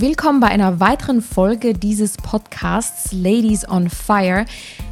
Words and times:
Willkommen 0.00 0.38
bei 0.38 0.46
einer 0.46 0.78
weiteren 0.78 1.20
Folge 1.20 1.74
dieses 1.74 2.16
Podcasts 2.18 3.10
Ladies 3.10 3.68
on 3.68 3.90
Fire. 3.90 4.44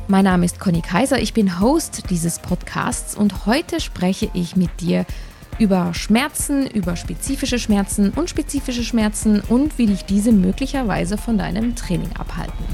Mein 0.09 0.25
Name 0.25 0.45
ist 0.45 0.59
Conny 0.59 0.81
Kaiser, 0.81 1.21
ich 1.21 1.33
bin 1.33 1.61
Host 1.61 2.11
dieses 2.11 2.41
Podcasts 2.41 3.15
und 3.15 3.47
heute 3.47 3.79
spreche 3.79 4.29
ich 4.35 4.57
mit 4.57 4.81
dir 4.81 5.07
über 5.61 5.95
Schmerzen, 5.95 6.67
über 6.67 6.97
spezifische 6.97 7.61
Schmerzen, 7.61 8.11
unspezifische 8.17 8.83
Schmerzen 8.83 9.43
und 9.49 9.79
wie 9.79 9.87
dich 9.87 10.07
diese 10.07 10.33
möglicherweise 10.33 11.17
von 11.17 11.39
deinem 11.39 11.77
Training 11.77 12.11
abhalten. 12.19 12.65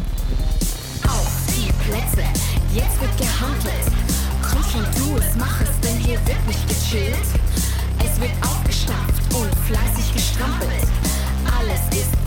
Auf 1.05 1.31
die 1.49 1.71
Plätze, 1.85 2.27
jetzt 2.75 2.99
wird 2.99 3.19
gehandelt. 3.19 3.93
Komm 4.41 4.63
schon, 4.63 4.85
du 4.97 5.19
es, 5.19 5.37
mach 5.39 5.61
es, 5.61 5.81
denn 5.81 5.99
hier 5.99 6.19
wird 6.27 6.47
nicht 6.47 6.67
gechillt. 6.67 7.15
Es 7.99 8.19
wird 8.19 8.33
aufgestafft 8.41 9.35
und 9.35 9.55
fleißig 9.67 10.15
gestrampelt. 10.15 10.89
Alles 11.59 12.01
ist 12.01 12.22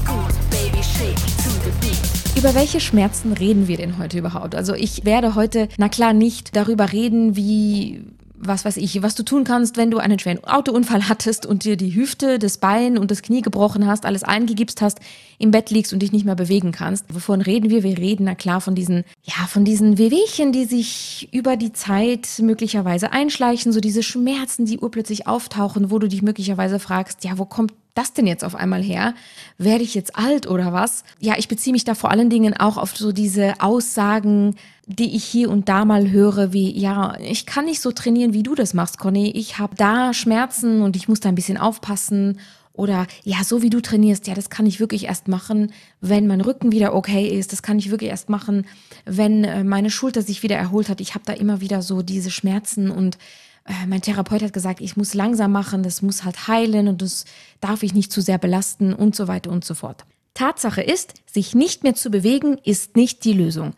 Über 2.38 2.54
welche 2.54 2.80
Schmerzen 2.80 3.34
reden 3.34 3.68
wir 3.68 3.78
denn 3.78 3.98
heute 3.98 4.20
überhaupt? 4.20 4.56
Also 4.56 4.74
ich 4.74 5.06
werde 5.06 5.36
heute, 5.36 5.68
na 5.78 5.90
klar, 5.90 6.14
nicht 6.14 6.56
darüber 6.56 6.92
reden, 6.92 7.36
wie 7.36 8.04
was 8.48 8.66
weiß 8.66 8.78
ich, 8.78 9.02
was 9.02 9.16
du 9.16 9.24
tun 9.24 9.44
kannst, 9.44 9.78
wenn 9.78 9.92
du 9.92 9.98
einen 9.98 10.20
schweren 10.20 10.44
Autounfall 10.44 11.08
hattest 11.10 11.46
und 11.46 11.64
dir 11.64 11.78
die 11.78 11.96
Hüfte, 11.96 12.40
das 12.40 12.58
Bein 12.58 12.98
und 12.98 13.12
das 13.12 13.22
Knie 13.22 13.42
gebrochen 13.42 13.88
hast, 13.88 14.06
alles 14.06 14.24
eingegipst 14.24 14.82
hast, 14.82 15.00
im 15.38 15.52
Bett 15.52 15.70
liegst 15.70 15.94
und 15.94 16.00
dich 16.00 16.12
nicht 16.12 16.26
mehr 16.26 16.36
bewegen 16.36 16.72
kannst. 16.72 17.06
Wovon 17.14 17.42
reden 17.42 17.70
wir? 17.70 17.84
Wir 17.84 17.98
reden, 17.98 18.26
na 18.26 18.36
klar, 18.36 18.62
von 18.62 18.76
diesen, 18.76 19.04
ja, 19.24 19.48
von 19.48 19.66
diesen 19.66 19.98
Wehwehchen, 19.98 20.52
die 20.52 20.66
sich 20.66 21.30
über 21.32 21.58
die 21.58 21.74
Zeit 21.74 22.28
möglicherweise 22.40 23.12
einschleichen, 23.12 23.72
so 23.72 23.80
diese 23.80 24.04
Schmerzen, 24.04 24.66
die 24.66 24.80
urplötzlich 24.80 25.28
auftauchen, 25.28 25.92
wo 25.92 26.00
du 26.00 26.08
dich 26.08 26.22
möglicherweise 26.22 26.80
fragst, 26.80 27.24
ja, 27.24 27.38
wo 27.38 27.46
kommt 27.46 27.74
das 27.96 28.14
denn 28.14 28.28
jetzt 28.28 28.44
auf 28.44 28.56
einmal 28.56 28.84
her? 28.84 29.16
Werde 29.58 29.84
ich 29.84 29.96
jetzt 29.96 30.18
alt 30.18 30.48
oder 30.48 30.74
was? 30.74 31.04
Ja, 31.20 31.36
ich 31.38 31.48
beziehe 31.48 31.72
mich 31.72 31.86
da 31.86 31.96
vor 31.96 32.12
allen 32.12 32.30
Dingen 32.30 32.56
auch 32.56 32.78
auf 32.78 32.96
so 32.96 33.12
diese 33.12 33.54
Aussagen, 33.60 34.56
die 34.88 35.16
ich 35.16 35.24
hier 35.24 35.50
und 35.50 35.68
da 35.68 35.86
mal 35.86 36.12
höre, 36.12 36.54
wie, 36.54 36.78
ja, 36.78 37.18
ich 37.20 37.46
kann 37.46 37.66
nicht 37.66 37.82
so 37.82 37.92
trainieren, 37.92 38.34
wie 38.34 38.44
du 38.44 38.56
das 38.56 38.74
machst, 38.74 39.00
Conny. 39.00 39.32
Ich 39.32 39.58
habe 39.58 39.76
da 39.76 40.14
Schmerzen 40.14 40.82
und 40.82 40.96
ich 40.96 41.08
muss 41.08 41.20
da 41.20 41.30
ein 41.30 41.36
bisschen 41.36 41.58
aufpassen. 41.58 42.40
Oder 42.74 43.08
ja, 43.24 43.44
so 43.44 43.62
wie 43.62 43.70
du 43.70 43.82
trainierst, 43.82 44.28
ja, 44.28 44.34
das 44.34 44.50
kann 44.50 44.66
ich 44.66 44.80
wirklich 44.80 45.06
erst 45.06 45.28
machen, 45.28 45.72
wenn 46.02 46.28
mein 46.28 46.42
Rücken 46.42 46.72
wieder 46.72 46.94
okay 46.94 47.28
ist. 47.28 47.52
Das 47.54 47.64
kann 47.64 47.80
ich 47.80 47.90
wirklich 47.90 48.10
erst 48.10 48.30
machen, 48.30 48.66
wenn 49.06 49.44
äh, 49.44 49.64
meine 49.64 49.90
Schulter 49.90 50.22
sich 50.22 50.44
wieder 50.44 50.58
erholt 50.58 50.90
hat. 50.90 51.00
Ich 51.00 51.16
habe 51.16 51.26
da 51.26 51.34
immer 51.34 51.62
wieder 51.62 51.82
so 51.82 52.02
diese 52.02 52.32
Schmerzen 52.32 52.92
und 52.92 53.18
äh, 53.66 53.88
mein 53.88 54.02
Therapeut 54.02 54.44
hat 54.44 54.54
gesagt, 54.54 54.82
ich 54.82 54.98
muss 54.98 55.14
langsam 55.14 55.52
machen, 55.54 55.84
das 55.84 56.02
muss 56.02 56.26
halt 56.26 56.48
heilen 56.48 56.88
und 56.90 57.02
das 57.02 57.26
darf 57.62 57.82
ich 57.82 57.94
nicht 57.94 58.12
zu 58.12 58.22
sehr 58.22 58.38
belasten 58.38 58.94
und 58.94 59.16
so 59.16 59.28
weiter 59.28 59.52
und 59.52 59.64
so 59.64 59.74
fort. 59.74 60.06
Tatsache 60.34 60.82
ist, 60.82 61.14
sich 61.26 61.56
nicht 61.56 61.84
mehr 61.84 61.96
zu 61.96 62.12
bewegen, 62.12 62.58
ist 62.64 62.98
nicht 62.98 63.24
die 63.24 63.34
Lösung. 63.34 63.74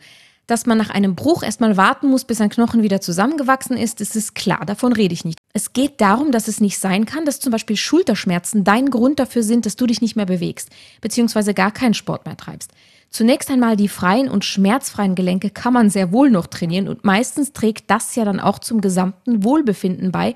Dass 0.48 0.64
man 0.64 0.78
nach 0.78 0.88
einem 0.88 1.14
Bruch 1.14 1.42
erstmal 1.42 1.76
warten 1.76 2.08
muss, 2.08 2.24
bis 2.24 2.40
ein 2.40 2.48
Knochen 2.48 2.82
wieder 2.82 3.02
zusammengewachsen 3.02 3.76
ist, 3.76 4.00
das 4.00 4.16
ist 4.16 4.34
klar, 4.34 4.64
davon 4.64 4.94
rede 4.94 5.12
ich 5.12 5.26
nicht. 5.26 5.38
Es 5.52 5.74
geht 5.74 6.00
darum, 6.00 6.32
dass 6.32 6.48
es 6.48 6.60
nicht 6.60 6.78
sein 6.78 7.04
kann, 7.04 7.26
dass 7.26 7.38
zum 7.38 7.52
Beispiel 7.52 7.76
Schulterschmerzen 7.76 8.64
dein 8.64 8.88
Grund 8.88 9.20
dafür 9.20 9.42
sind, 9.42 9.66
dass 9.66 9.76
du 9.76 9.86
dich 9.86 10.00
nicht 10.00 10.16
mehr 10.16 10.24
bewegst, 10.24 10.70
beziehungsweise 11.02 11.52
gar 11.52 11.70
keinen 11.70 11.92
Sport 11.92 12.24
mehr 12.24 12.38
treibst. 12.38 12.72
Zunächst 13.10 13.50
einmal 13.50 13.76
die 13.76 13.88
freien 13.88 14.30
und 14.30 14.42
schmerzfreien 14.42 15.14
Gelenke 15.14 15.50
kann 15.50 15.74
man 15.74 15.90
sehr 15.90 16.12
wohl 16.12 16.30
noch 16.30 16.46
trainieren 16.46 16.88
und 16.88 17.04
meistens 17.04 17.52
trägt 17.52 17.90
das 17.90 18.16
ja 18.16 18.24
dann 18.24 18.40
auch 18.40 18.58
zum 18.58 18.80
gesamten 18.80 19.44
Wohlbefinden 19.44 20.12
bei, 20.12 20.34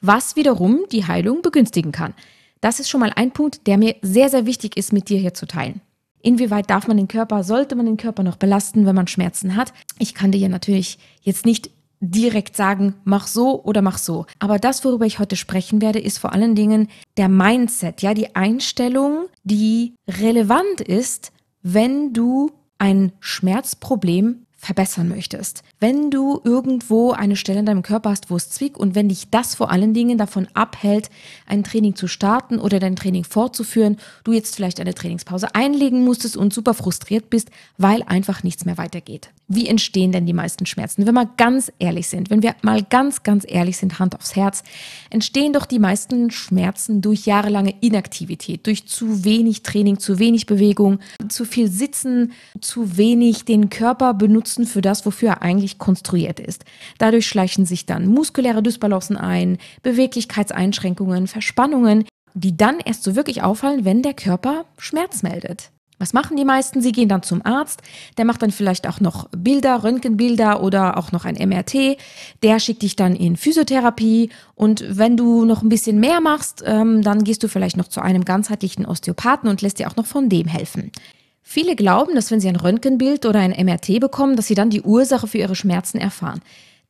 was 0.00 0.34
wiederum 0.34 0.80
die 0.90 1.06
Heilung 1.06 1.40
begünstigen 1.40 1.92
kann. 1.92 2.14
Das 2.60 2.80
ist 2.80 2.90
schon 2.90 3.00
mal 3.00 3.12
ein 3.14 3.30
Punkt, 3.30 3.68
der 3.68 3.78
mir 3.78 3.94
sehr, 4.02 4.28
sehr 4.28 4.44
wichtig 4.44 4.76
ist, 4.76 4.92
mit 4.92 5.08
dir 5.08 5.20
hier 5.20 5.34
zu 5.34 5.46
teilen. 5.46 5.80
Inwieweit 6.22 6.70
darf 6.70 6.86
man 6.86 6.96
den 6.96 7.08
Körper, 7.08 7.44
sollte 7.44 7.74
man 7.74 7.86
den 7.86 7.96
Körper 7.96 8.22
noch 8.22 8.36
belasten, 8.36 8.86
wenn 8.86 8.94
man 8.94 9.08
Schmerzen 9.08 9.56
hat? 9.56 9.72
Ich 9.98 10.14
kann 10.14 10.32
dir 10.32 10.38
ja 10.38 10.48
natürlich 10.48 10.98
jetzt 11.22 11.44
nicht 11.44 11.70
direkt 12.00 12.56
sagen, 12.56 12.94
mach 13.04 13.26
so 13.26 13.62
oder 13.62 13.80
mach 13.80 13.98
so. 13.98 14.26
Aber 14.38 14.58
das, 14.58 14.84
worüber 14.84 15.06
ich 15.06 15.18
heute 15.18 15.36
sprechen 15.36 15.80
werde, 15.80 16.00
ist 16.00 16.18
vor 16.18 16.32
allen 16.32 16.54
Dingen 16.54 16.88
der 17.16 17.28
Mindset, 17.28 18.02
ja, 18.02 18.12
die 18.12 18.34
Einstellung, 18.34 19.26
die 19.44 19.94
relevant 20.08 20.80
ist, 20.80 21.32
wenn 21.62 22.12
du 22.12 22.50
ein 22.78 23.12
Schmerzproblem 23.20 24.46
verbessern 24.62 25.08
möchtest. 25.08 25.64
Wenn 25.80 26.12
du 26.12 26.40
irgendwo 26.44 27.10
eine 27.10 27.34
Stelle 27.34 27.58
in 27.58 27.66
deinem 27.66 27.82
Körper 27.82 28.10
hast, 28.10 28.30
wo 28.30 28.36
es 28.36 28.48
zwickt 28.48 28.76
und 28.76 28.94
wenn 28.94 29.08
dich 29.08 29.28
das 29.28 29.56
vor 29.56 29.72
allen 29.72 29.92
Dingen 29.92 30.18
davon 30.18 30.46
abhält, 30.54 31.10
ein 31.46 31.64
Training 31.64 31.96
zu 31.96 32.06
starten 32.06 32.60
oder 32.60 32.78
dein 32.78 32.94
Training 32.94 33.24
fortzuführen, 33.24 33.96
du 34.22 34.32
jetzt 34.32 34.54
vielleicht 34.54 34.78
eine 34.78 34.94
Trainingspause 34.94 35.56
einlegen 35.56 36.04
musstest 36.04 36.36
und 36.36 36.54
super 36.54 36.74
frustriert 36.74 37.28
bist, 37.28 37.50
weil 37.76 38.04
einfach 38.04 38.44
nichts 38.44 38.64
mehr 38.64 38.78
weitergeht. 38.78 39.30
Wie 39.48 39.66
entstehen 39.66 40.12
denn 40.12 40.26
die 40.26 40.32
meisten 40.32 40.64
Schmerzen? 40.64 41.06
Wenn 41.08 41.14
wir 41.14 41.28
ganz 41.36 41.72
ehrlich 41.80 42.06
sind, 42.06 42.30
wenn 42.30 42.44
wir 42.44 42.54
mal 42.62 42.84
ganz, 42.84 43.24
ganz 43.24 43.44
ehrlich 43.46 43.76
sind, 43.76 43.98
Hand 43.98 44.14
aufs 44.14 44.36
Herz, 44.36 44.62
entstehen 45.10 45.52
doch 45.52 45.66
die 45.66 45.80
meisten 45.80 46.30
Schmerzen 46.30 47.02
durch 47.02 47.26
jahrelange 47.26 47.74
Inaktivität, 47.80 48.64
durch 48.68 48.86
zu 48.86 49.24
wenig 49.24 49.64
Training, 49.64 49.98
zu 49.98 50.20
wenig 50.20 50.46
Bewegung, 50.46 51.00
zu 51.28 51.44
viel 51.44 51.68
Sitzen, 51.68 52.32
zu 52.60 52.96
wenig 52.96 53.44
den 53.44 53.68
Körper 53.68 54.14
benutzen 54.14 54.51
für 54.66 54.80
das, 54.80 55.04
wofür 55.06 55.30
er 55.30 55.42
eigentlich 55.42 55.78
konstruiert 55.78 56.40
ist. 56.40 56.64
Dadurch 56.98 57.26
schleichen 57.26 57.66
sich 57.66 57.86
dann 57.86 58.06
muskuläre 58.06 58.62
Dysbalancen 58.62 59.16
ein, 59.16 59.58
Beweglichkeitseinschränkungen, 59.82 61.26
Verspannungen, 61.26 62.04
die 62.34 62.56
dann 62.56 62.78
erst 62.84 63.02
so 63.04 63.14
wirklich 63.16 63.42
auffallen, 63.42 63.84
wenn 63.84 64.02
der 64.02 64.14
Körper 64.14 64.64
Schmerz 64.78 65.22
meldet. 65.22 65.70
Was 66.02 66.12
machen 66.12 66.36
die 66.36 66.44
meisten? 66.44 66.82
Sie 66.82 66.90
gehen 66.90 67.08
dann 67.08 67.22
zum 67.22 67.46
Arzt, 67.46 67.80
der 68.18 68.24
macht 68.24 68.42
dann 68.42 68.50
vielleicht 68.50 68.88
auch 68.88 68.98
noch 68.98 69.28
Bilder, 69.30 69.84
Röntgenbilder 69.84 70.60
oder 70.60 70.98
auch 70.98 71.12
noch 71.12 71.24
ein 71.24 71.36
MRT. 71.36 71.96
Der 72.42 72.58
schickt 72.58 72.82
dich 72.82 72.96
dann 72.96 73.14
in 73.14 73.36
Physiotherapie 73.36 74.30
und 74.56 74.84
wenn 74.88 75.16
du 75.16 75.44
noch 75.44 75.62
ein 75.62 75.68
bisschen 75.68 76.00
mehr 76.00 76.20
machst, 76.20 76.64
ähm, 76.66 77.02
dann 77.02 77.22
gehst 77.22 77.44
du 77.44 77.48
vielleicht 77.48 77.76
noch 77.76 77.86
zu 77.86 78.00
einem 78.00 78.24
ganzheitlichen 78.24 78.84
Osteopathen 78.84 79.48
und 79.48 79.62
lässt 79.62 79.78
dir 79.78 79.88
auch 79.88 79.94
noch 79.94 80.06
von 80.06 80.28
dem 80.28 80.48
helfen. 80.48 80.90
Viele 81.42 81.76
glauben, 81.76 82.14
dass 82.14 82.30
wenn 82.30 82.40
sie 82.40 82.48
ein 82.48 82.56
Röntgenbild 82.56 83.26
oder 83.26 83.40
ein 83.40 83.50
MRT 83.50 84.00
bekommen, 84.00 84.36
dass 84.36 84.46
sie 84.46 84.54
dann 84.54 84.70
die 84.70 84.82
Ursache 84.82 85.26
für 85.26 85.38
ihre 85.38 85.56
Schmerzen 85.56 85.98
erfahren. 85.98 86.40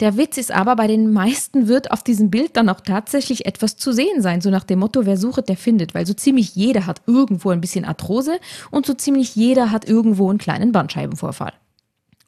Der 0.00 0.16
Witz 0.16 0.36
ist 0.36 0.50
aber, 0.50 0.74
bei 0.76 0.86
den 0.86 1.12
meisten 1.12 1.68
wird 1.68 1.90
auf 1.90 2.02
diesem 2.02 2.30
Bild 2.30 2.56
dann 2.56 2.68
auch 2.68 2.80
tatsächlich 2.80 3.46
etwas 3.46 3.76
zu 3.76 3.92
sehen 3.92 4.20
sein, 4.20 4.40
so 4.40 4.50
nach 4.50 4.64
dem 4.64 4.80
Motto, 4.80 5.06
wer 5.06 5.16
sucht, 5.16 5.48
der 5.48 5.56
findet, 5.56 5.94
weil 5.94 6.06
so 6.06 6.14
ziemlich 6.14 6.56
jeder 6.56 6.86
hat 6.86 7.02
irgendwo 7.06 7.50
ein 7.50 7.60
bisschen 7.60 7.84
Arthrose 7.84 8.38
und 8.70 8.84
so 8.84 8.94
ziemlich 8.94 9.36
jeder 9.36 9.70
hat 9.70 9.88
irgendwo 9.88 10.28
einen 10.28 10.38
kleinen 10.38 10.72
Bandscheibenvorfall. 10.72 11.52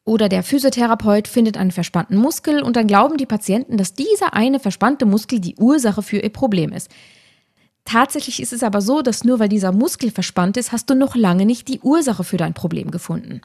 Oder 0.05 0.29
der 0.29 0.43
Physiotherapeut 0.43 1.27
findet 1.27 1.57
einen 1.57 1.71
verspannten 1.71 2.19
Muskel 2.19 2.63
und 2.63 2.77
dann 2.77 2.87
glauben 2.87 3.17
die 3.17 3.27
Patienten, 3.27 3.79
dass 3.79 3.95
dieser 3.95 4.35
eine 4.35 4.61
verspannte 4.61 5.07
Muskel 5.07 5.41
die 5.41 5.57
Ursache 5.57 6.03
für 6.03 6.19
ihr 6.19 6.31
Problem 6.31 6.73
ist. 6.73 6.91
Tatsächlich 7.85 8.41
ist 8.41 8.53
es 8.53 8.63
aber 8.63 8.81
so, 8.81 9.03
dass 9.03 9.25
nur 9.25 9.39
weil 9.39 9.49
dieser 9.49 9.73
Muskel 9.73 10.11
verspannt 10.11 10.57
ist, 10.57 10.73
hast 10.73 10.89
du 10.89 10.95
noch 10.95 11.15
lange 11.15 11.45
nicht 11.45 11.69
die 11.69 11.81
Ursache 11.81 12.25
für 12.25 12.39
dein 12.39 12.55
Problem 12.55 12.91
gefunden. 12.91 13.43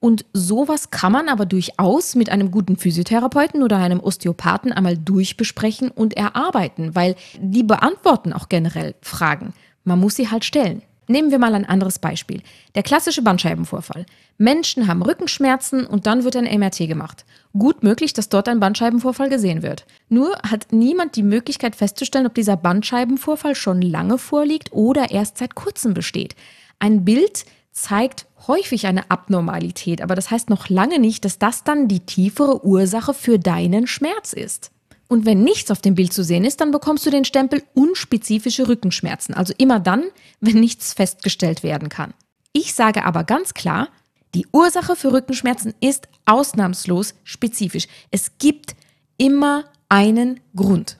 Und 0.00 0.26
sowas 0.34 0.90
kann 0.90 1.12
man 1.12 1.28
aber 1.28 1.46
durchaus 1.46 2.14
mit 2.14 2.28
einem 2.28 2.50
guten 2.50 2.76
Physiotherapeuten 2.76 3.62
oder 3.62 3.78
einem 3.78 4.00
Osteopathen 4.00 4.70
einmal 4.70 4.98
durchbesprechen 4.98 5.90
und 5.90 6.14
erarbeiten, 6.14 6.94
weil 6.94 7.16
die 7.40 7.62
beantworten 7.62 8.32
auch 8.32 8.50
generell 8.50 8.94
Fragen. 9.00 9.54
Man 9.82 9.98
muss 9.98 10.16
sie 10.16 10.30
halt 10.30 10.44
stellen. 10.44 10.82
Nehmen 11.06 11.30
wir 11.30 11.38
mal 11.38 11.54
ein 11.54 11.64
anderes 11.64 11.98
Beispiel. 11.98 12.42
Der 12.74 12.82
klassische 12.82 13.22
Bandscheibenvorfall. 13.22 14.06
Menschen 14.38 14.88
haben 14.88 15.02
Rückenschmerzen 15.02 15.86
und 15.86 16.06
dann 16.06 16.24
wird 16.24 16.36
ein 16.36 16.58
MRT 16.58 16.88
gemacht. 16.88 17.24
Gut 17.56 17.82
möglich, 17.82 18.12
dass 18.12 18.28
dort 18.28 18.48
ein 18.48 18.60
Bandscheibenvorfall 18.60 19.28
gesehen 19.28 19.62
wird. 19.62 19.86
Nur 20.08 20.36
hat 20.38 20.72
niemand 20.72 21.16
die 21.16 21.22
Möglichkeit 21.22 21.76
festzustellen, 21.76 22.26
ob 22.26 22.34
dieser 22.34 22.56
Bandscheibenvorfall 22.56 23.54
schon 23.54 23.82
lange 23.82 24.18
vorliegt 24.18 24.72
oder 24.72 25.10
erst 25.10 25.38
seit 25.38 25.54
kurzem 25.54 25.94
besteht. 25.94 26.34
Ein 26.78 27.04
Bild 27.04 27.44
zeigt 27.70 28.26
häufig 28.46 28.86
eine 28.86 29.10
Abnormalität, 29.10 30.00
aber 30.00 30.14
das 30.14 30.30
heißt 30.30 30.48
noch 30.48 30.68
lange 30.68 30.98
nicht, 30.98 31.24
dass 31.24 31.38
das 31.38 31.64
dann 31.64 31.88
die 31.88 32.00
tiefere 32.00 32.64
Ursache 32.64 33.14
für 33.14 33.38
deinen 33.38 33.86
Schmerz 33.86 34.32
ist. 34.32 34.70
Und 35.08 35.26
wenn 35.26 35.44
nichts 35.44 35.70
auf 35.70 35.80
dem 35.80 35.94
Bild 35.94 36.12
zu 36.12 36.24
sehen 36.24 36.44
ist, 36.44 36.60
dann 36.60 36.70
bekommst 36.70 37.04
du 37.06 37.10
den 37.10 37.24
Stempel 37.24 37.62
unspezifische 37.74 38.68
Rückenschmerzen, 38.68 39.34
also 39.34 39.52
immer 39.58 39.80
dann, 39.80 40.04
wenn 40.40 40.60
nichts 40.60 40.92
festgestellt 40.92 41.62
werden 41.62 41.88
kann. 41.88 42.14
Ich 42.52 42.74
sage 42.74 43.04
aber 43.04 43.24
ganz 43.24 43.54
klar, 43.54 43.88
die 44.34 44.46
Ursache 44.52 44.96
für 44.96 45.12
Rückenschmerzen 45.12 45.74
ist 45.80 46.08
ausnahmslos 46.24 47.14
spezifisch. 47.22 47.86
Es 48.10 48.38
gibt 48.38 48.74
immer 49.16 49.64
einen 49.88 50.40
Grund. 50.56 50.98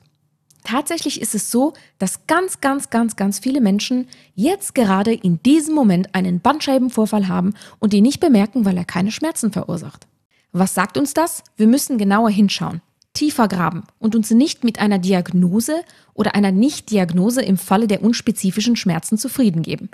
Tatsächlich 0.63 1.21
ist 1.21 1.35
es 1.35 1.51
so, 1.51 1.73
dass 1.99 2.25
ganz, 2.25 2.59
ganz, 2.59 2.89
ganz, 2.89 3.15
ganz 3.15 3.39
viele 3.39 3.61
Menschen 3.61 4.07
jetzt 4.33 4.73
gerade 4.73 5.13
in 5.13 5.41
diesem 5.43 5.75
Moment 5.75 6.15
einen 6.15 6.39
Bandscheibenvorfall 6.39 7.27
haben 7.27 7.53
und 7.79 7.93
die 7.93 8.01
nicht 8.01 8.19
bemerken, 8.19 8.65
weil 8.65 8.77
er 8.77 8.85
keine 8.85 9.11
Schmerzen 9.11 9.51
verursacht. 9.51 10.07
Was 10.51 10.73
sagt 10.73 10.97
uns 10.97 11.13
das? 11.13 11.43
Wir 11.55 11.67
müssen 11.67 11.97
genauer 11.97 12.31
hinschauen, 12.31 12.81
tiefer 13.15 13.47
graben 13.47 13.83
und 13.99 14.15
uns 14.15 14.31
nicht 14.31 14.63
mit 14.63 14.79
einer 14.79 14.99
Diagnose 14.99 15.81
oder 16.13 16.35
einer 16.35 16.51
Nichtdiagnose 16.51 17.41
im 17.41 17.57
Falle 17.57 17.87
der 17.87 18.03
unspezifischen 18.03 18.75
Schmerzen 18.75 19.17
zufrieden 19.17 19.63
geben. 19.63 19.89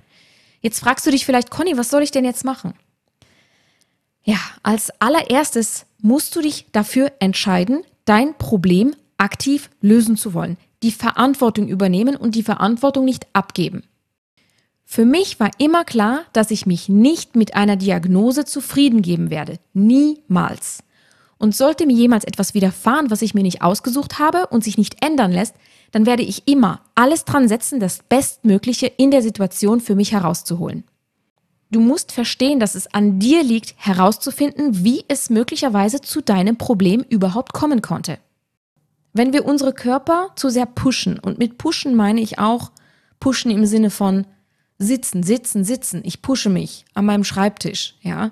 Jetzt 0.62 0.80
fragst 0.80 1.06
du 1.08 1.12
dich 1.12 1.26
vielleicht, 1.26 1.50
Conny, 1.50 1.78
was 1.78 1.90
soll 1.90 2.04
ich 2.04 2.12
denn 2.12 2.26
jetzt 2.26 2.46
machen? 2.46 2.74
Ja, 4.24 4.40
als 4.62 4.92
allererstes 5.00 5.86
musst 6.00 6.36
du 6.36 6.42
dich 6.42 6.68
dafür 6.72 7.12
entscheiden, 7.20 7.84
dein 8.06 8.38
Problem 8.38 8.96
aktiv 9.18 9.70
lösen 9.82 10.18
zu 10.18 10.34
wollen, 10.34 10.58
die 10.84 10.92
Verantwortung 10.92 11.68
übernehmen 11.68 12.16
und 12.16 12.36
die 12.36 12.44
Verantwortung 12.44 13.06
nicht 13.06 13.28
abgeben. 13.34 13.84
Für 14.84 15.06
mich 15.06 15.40
war 15.40 15.52
immer 15.58 15.86
klar, 15.86 16.26
dass 16.34 16.52
ich 16.52 16.66
mich 16.66 16.90
nicht 16.90 17.36
mit 17.36 17.56
einer 17.56 17.78
Diagnose 17.78 18.46
zufrieden 18.46 19.02
geben 19.02 19.30
werde. 19.30 19.58
Niemals. 19.74 20.84
Und 21.42 21.56
sollte 21.56 21.88
mir 21.88 21.96
jemals 21.96 22.24
etwas 22.24 22.54
widerfahren, 22.54 23.10
was 23.10 23.24
ich 23.24 23.34
mir 23.34 23.42
nicht 23.42 23.64
ausgesucht 23.64 24.20
habe 24.20 24.46
und 24.52 24.64
sich 24.64 24.78
nicht 24.78 25.04
ändern 25.04 25.32
lässt, 25.32 25.56
dann 25.92 26.06
werde 26.06 26.22
ich 26.22 26.48
immer 26.48 26.82
alles 26.94 27.26
dran 27.26 27.48
setzen, 27.48 27.80
das 27.80 28.04
Bestmögliche 28.08 28.86
in 28.86 29.10
der 29.10 29.24
Situation 29.24 29.82
für 29.82 29.96
mich 29.96 30.12
herauszuholen. 30.12 30.84
Du 31.72 31.80
musst 31.80 32.12
verstehen, 32.12 32.60
dass 32.60 32.76
es 32.76 32.94
an 32.94 33.18
dir 33.18 33.44
liegt, 33.44 33.74
herauszufinden, 33.78 34.86
wie 34.86 35.04
es 35.08 35.32
möglicherweise 35.32 36.00
zu 36.00 36.22
deinem 36.22 36.58
Problem 36.58 37.04
überhaupt 37.10 37.54
kommen 37.54 37.82
konnte. 37.82 38.20
Wenn 39.12 39.34
wir 39.34 39.44
unsere 39.46 39.74
Körper 39.74 40.30
zu 40.36 40.50
sehr 40.50 40.68
pushen, 40.68 41.18
und 41.18 41.40
mit 41.40 41.58
pushen 41.58 41.96
meine 41.96 42.22
ich 42.22 42.38
auch 42.38 42.72
pushen 43.20 43.50
im 43.50 43.66
Sinne 43.66 43.90
von 43.90 44.28
sitzen, 44.78 45.24
sitzen, 45.24 45.64
sitzen. 45.64 46.02
Ich 46.04 46.22
pushe 46.22 46.52
mich 46.52 46.86
an 46.94 47.06
meinem 47.06 47.24
Schreibtisch, 47.24 47.96
ja. 48.02 48.32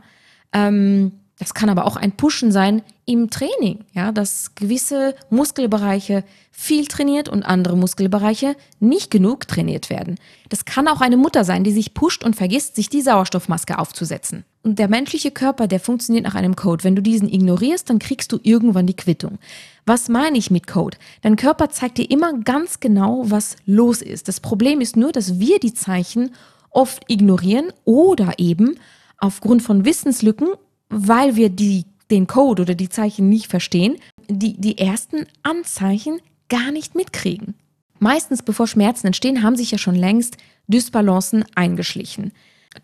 Ähm, 0.53 1.19
das 1.39 1.53
kann 1.53 1.69
aber 1.69 1.86
auch 1.86 1.95
ein 1.95 2.12
Pushen 2.12 2.51
sein 2.51 2.83
im 3.06 3.30
Training, 3.30 3.86
ja, 3.94 4.12
dass 4.12 4.53
gewisse 4.56 5.15
Muskelbereiche 5.30 6.25
viel 6.51 6.86
trainiert 6.86 7.30
und 7.30 7.44
andere 7.44 7.77
Muskelbereiche 7.77 8.57
nicht 8.81 9.09
genug 9.09 9.47
trainiert 9.47 9.89
werden. 9.89 10.19
Das 10.50 10.65
kann 10.65 10.89
auch 10.89 11.00
eine 11.00 11.15
Mutter 11.15 11.45
sein, 11.45 11.63
die 11.63 11.71
sich 11.71 11.94
pusht 11.94 12.25
und 12.25 12.36
vergisst, 12.36 12.75
sich 12.75 12.89
die 12.89 13.01
Sauerstoffmaske 13.01 13.80
aufzusetzen. 13.80 14.44
Und 14.63 14.77
der 14.80 14.89
menschliche 14.89 15.31
Körper, 15.31 15.68
der 15.68 15.80
funktioniert 15.80 16.25
nach 16.25 16.36
einem 16.36 16.57
Code. 16.57 16.83
Wenn 16.83 16.97
du 16.97 17.01
diesen 17.01 17.30
ignorierst, 17.30 17.89
dann 17.89 18.00
kriegst 18.00 18.33
du 18.33 18.39
irgendwann 18.44 18.86
die 18.86 18.95
Quittung. 18.95 19.39
Was 19.86 20.09
meine 20.09 20.38
ich 20.38 20.51
mit 20.51 20.68
Code? 20.68 20.97
Dein 21.21 21.38
Körper 21.38 21.69
zeigt 21.69 21.97
dir 21.97 22.12
immer 22.12 22.33
ganz 22.39 22.81
genau, 22.81 23.24
was 23.25 23.56
los 23.65 24.01
ist. 24.01 24.27
Das 24.27 24.41
Problem 24.41 24.81
ist 24.81 24.97
nur, 24.97 25.13
dass 25.13 25.39
wir 25.39 25.59
die 25.59 25.74
Zeichen 25.74 26.31
oft 26.69 27.03
ignorieren 27.07 27.71
oder 27.86 28.33
eben 28.38 28.77
aufgrund 29.18 29.63
von 29.63 29.86
Wissenslücken 29.86 30.50
weil 30.89 31.36
wir 31.36 31.50
die, 31.50 31.86
den 32.12 32.27
Code 32.27 32.63
oder 32.63 32.75
die 32.75 32.89
Zeichen 32.89 33.30
nicht 33.30 33.47
verstehen, 33.47 33.97
die, 34.27 34.59
die 34.59 34.77
ersten 34.77 35.25
Anzeichen 35.44 36.19
gar 36.50 36.71
nicht 36.71 36.95
mitkriegen. 36.95 37.56
Meistens, 38.00 38.44
bevor 38.44 38.68
Schmerzen 38.68 39.07
entstehen, 39.07 39.44
haben 39.44 39.56
sich 39.56 39.71
ja 39.71 39.77
schon 39.77 39.95
längst 39.95 40.38
Dysbalancen 40.68 41.45
eingeschlichen. 41.56 42.31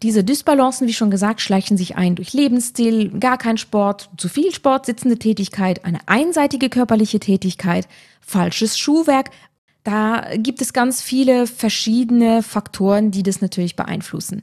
Diese 0.02 0.24
Dysbalancen, 0.24 0.88
wie 0.88 0.94
schon 0.94 1.12
gesagt, 1.12 1.42
schleichen 1.42 1.78
sich 1.78 1.96
ein 1.96 2.16
durch 2.16 2.34
Lebensstil, 2.34 3.20
gar 3.20 3.38
kein 3.38 3.58
Sport, 3.58 4.10
zu 4.18 4.30
viel 4.30 4.52
Sport, 4.52 4.88
sitzende 4.88 5.18
Tätigkeit, 5.18 5.86
eine 5.86 6.00
einseitige 6.08 6.70
körperliche 6.70 7.20
Tätigkeit, 7.20 7.88
falsches 8.20 8.78
Schuhwerk. 8.78 9.30
Da 9.84 10.26
gibt 10.38 10.62
es 10.62 10.74
ganz 10.74 11.02
viele 11.02 11.46
verschiedene 11.46 12.42
Faktoren, 12.42 13.12
die 13.12 13.24
das 13.24 13.42
natürlich 13.42 13.76
beeinflussen. 13.76 14.42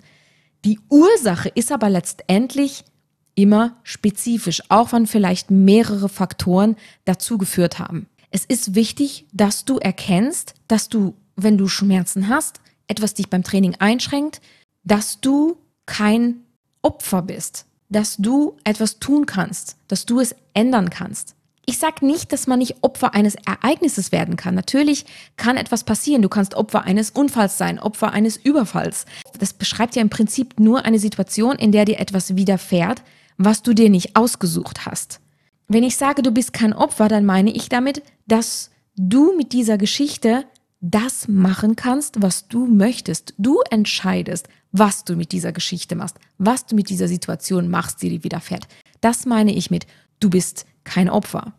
Die 0.64 0.79
Ursache 0.88 1.49
ist 1.49 1.73
aber 1.73 1.91
letztendlich 1.91 2.85
immer 3.34 3.76
spezifisch, 3.82 4.62
auch 4.69 4.93
wenn 4.93 5.06
vielleicht 5.06 5.50
mehrere 5.50 6.08
Faktoren 6.08 6.76
dazu 7.05 7.38
geführt 7.38 7.79
haben. 7.79 8.06
Es 8.31 8.44
ist 8.44 8.75
wichtig, 8.75 9.26
dass 9.32 9.64
du 9.64 9.79
erkennst, 9.79 10.55
dass 10.69 10.88
du, 10.88 11.14
wenn 11.37 11.58
du 11.58 11.69
Schmerzen 11.69 12.29
hast, 12.29 12.61
etwas 12.88 13.14
dich 13.14 13.29
beim 13.29 13.43
Training 13.43 13.76
einschränkt, 13.79 14.40
dass 14.84 15.20
du 15.20 15.56
kein 15.87 16.37
Opfer 16.82 17.23
bist, 17.23 17.67
dass 17.88 18.17
du 18.17 18.56
etwas 18.64 18.99
tun 18.99 19.26
kannst, 19.26 19.76
dass 19.88 20.06
du 20.06 20.20
es 20.20 20.35
ändern 20.55 20.90
kannst. 20.90 21.37
Ich 21.64 21.78
sage 21.78 22.05
nicht, 22.05 22.32
dass 22.32 22.49
man 22.49 22.58
nicht 22.58 22.76
Opfer 22.81 23.14
eines 23.14 23.37
Ereignisses 23.37 24.11
werden 24.11 24.37
kann. 24.37 24.55
Natürlich 24.56 25.05
kann 25.37 25.56
etwas 25.56 25.85
passieren. 25.85 26.20
Du 26.20 26.28
kannst 26.28 26.55
Opfer 26.55 26.82
eines 26.82 27.11
Unfalls 27.11 27.56
sein, 27.56 27.78
Opfer 27.78 28.12
eines 28.12 28.37
Überfalls. 28.37 29.06
Das 29.38 29.52
beschreibt 29.52 29.94
ja 29.94 30.02
im 30.02 30.11
Prinzip 30.11 30.58
nur 30.58 30.85
eine 30.85 30.99
Situation, 30.99 31.56
in 31.56 31.70
der 31.70 31.85
dir 31.85 32.00
etwas 32.00 32.35
widerfährt, 32.35 33.02
was 33.44 33.62
du 33.62 33.75
dir 33.75 33.91
nicht 33.91 34.17
ausgesucht 34.17 34.87
hast. 34.87 35.21
Wenn 35.69 35.85
ich 35.85 35.97
sage, 35.97 36.23
du 36.23 36.31
bist 36.31 36.53
kein 36.53 36.73
Opfer, 36.73 37.09
dann 37.09 37.25
meine 37.25 37.50
ich 37.50 37.69
damit, 37.69 38.03
dass 38.27 38.71
du 38.97 39.35
mit 39.37 39.53
dieser 39.53 39.79
Geschichte 39.79 40.44
das 40.81 41.29
machen 41.29 41.77
kannst, 41.77 42.21
was 42.21 42.49
du 42.49 42.67
möchtest. 42.67 43.35
Du 43.39 43.61
entscheidest, 43.71 44.49
was 44.73 45.05
du 45.05 45.17
mit 45.17 45.33
dieser 45.33 45.53
Geschichte 45.53 45.94
machst, 45.94 46.17
was 46.39 46.67
du 46.67 46.75
mit 46.75 46.91
dieser 46.91 47.09
Situation 47.09 47.69
machst, 47.69 48.03
die 48.03 48.11
dir 48.11 48.25
widerfährt. 48.25 48.67
Das 49.00 49.25
meine 49.25 49.55
ich 49.55 49.71
mit, 49.71 49.87
du 50.21 50.29
bist 50.29 50.67
kein 50.85 51.09
Opfer. 51.09 51.55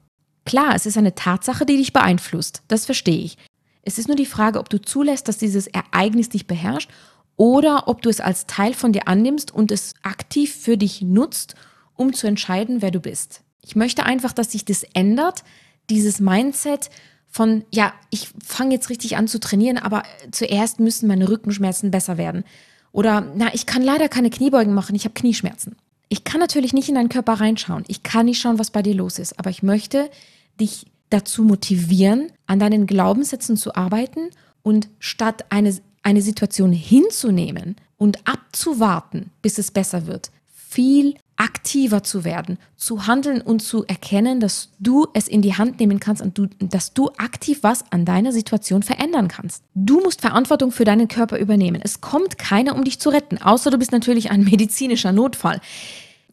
Klar, 0.46 0.76
es 0.76 0.86
ist 0.86 0.98
eine 0.98 1.16
Tatsache, 1.16 1.66
die 1.66 1.78
dich 1.78 1.94
beeinflusst. 1.94 2.64
Das 2.68 2.86
verstehe 2.86 3.24
ich. 3.24 3.38
Es 3.82 3.98
ist 3.98 4.08
nur 4.08 4.18
die 4.18 4.26
Frage, 4.26 4.60
ob 4.60 4.70
du 4.70 4.82
zulässt, 4.82 5.28
dass 5.28 5.38
dieses 5.38 5.68
Ereignis 5.68 6.30
dich 6.30 6.48
beherrscht 6.48 6.90
oder 7.36 7.88
ob 7.88 8.02
du 8.02 8.10
es 8.10 8.20
als 8.20 8.46
Teil 8.46 8.74
von 8.74 8.92
dir 8.92 9.08
annimmst 9.08 9.54
und 9.54 9.72
es 9.72 9.94
aktiv 10.04 10.54
für 10.54 10.78
dich 10.78 11.02
nutzt, 11.02 11.56
um 11.96 12.14
zu 12.14 12.28
entscheiden, 12.28 12.82
wer 12.82 12.92
du 12.92 13.00
bist. 13.00 13.42
Ich 13.62 13.76
möchte 13.76 14.06
einfach, 14.06 14.34
dass 14.34 14.52
sich 14.52 14.66
das 14.66 14.84
ändert, 14.94 15.44
dieses 15.90 16.20
Mindset 16.20 16.90
von, 17.30 17.64
ja, 17.72 17.94
ich 18.10 18.30
fange 18.44 18.74
jetzt 18.74 18.90
richtig 18.90 19.18
an 19.18 19.28
zu 19.28 19.40
trainieren, 19.40 19.78
aber 19.78 20.04
zuerst 20.32 20.80
müssen 20.80 21.08
meine 21.08 21.30
Rückenschmerzen 21.30 21.92
besser 21.92 22.18
werden. 22.18 22.44
Oder, 22.92 23.32
na, 23.36 23.54
ich 23.54 23.66
kann 23.66 23.82
leider 23.82 24.08
keine 24.10 24.30
Kniebeugen 24.30 24.74
machen, 24.74 24.96
ich 24.96 25.06
habe 25.06 25.14
Knieschmerzen. 25.14 25.76
Ich 26.10 26.24
kann 26.24 26.40
natürlich 26.40 26.74
nicht 26.74 26.90
in 26.90 26.96
deinen 26.96 27.10
Körper 27.10 27.34
reinschauen. 27.34 27.86
Ich 27.88 28.04
kann 28.04 28.28
nicht 28.28 28.40
schauen, 28.40 28.60
was 28.60 28.70
bei 28.70 28.84
dir 28.84 28.94
los 28.94 29.18
ist. 29.18 29.40
Aber 29.40 29.50
ich 29.50 29.64
möchte 29.64 30.12
dich 30.60 30.86
dazu 31.10 31.44
motivieren, 31.44 32.32
an 32.46 32.60
deinen 32.60 32.86
Glaubenssätzen 32.86 33.58
zu 33.58 33.74
arbeiten 33.76 34.30
und 34.62 34.90
statt 35.00 35.46
eine 35.50 35.74
eine 36.04 36.22
Situation 36.22 36.72
hinzunehmen 36.72 37.78
und 37.98 38.28
abzuwarten, 38.28 39.32
bis 39.42 39.58
es 39.58 39.72
besser 39.72 40.06
wird, 40.06 40.30
viel 40.54 41.16
aktiver 41.36 42.04
zu 42.04 42.24
werden, 42.24 42.58
zu 42.76 43.08
handeln 43.08 43.42
und 43.42 43.62
zu 43.62 43.86
erkennen, 43.86 44.40
dass 44.40 44.70
du 44.80 45.08
es 45.14 45.28
in 45.28 45.42
die 45.42 45.56
Hand 45.56 45.80
nehmen 45.80 46.00
kannst 46.00 46.22
und 46.22 46.38
du, 46.38 46.48
dass 46.60 46.94
du 46.94 47.10
aktiv 47.18 47.60
was 47.62 47.84
an 47.92 48.06
deiner 48.06 48.32
Situation 48.32 48.84
verändern 48.84 49.28
kannst. 49.28 49.64
Du 49.74 50.00
musst 50.00 50.22
Verantwortung 50.22 50.72
für 50.72 50.86
deinen 50.86 51.08
Körper 51.08 51.38
übernehmen. 51.40 51.82
Es 51.84 52.02
kommt 52.02 52.38
keiner, 52.38 52.76
um 52.76 52.84
dich 52.84 53.00
zu 53.00 53.10
retten, 53.10 53.38
außer 53.40 53.72
du 53.72 53.78
bist 53.78 53.92
natürlich 53.92 54.32
ein 54.32 54.44
medizinischer 54.46 55.12
Notfall. 55.12 55.60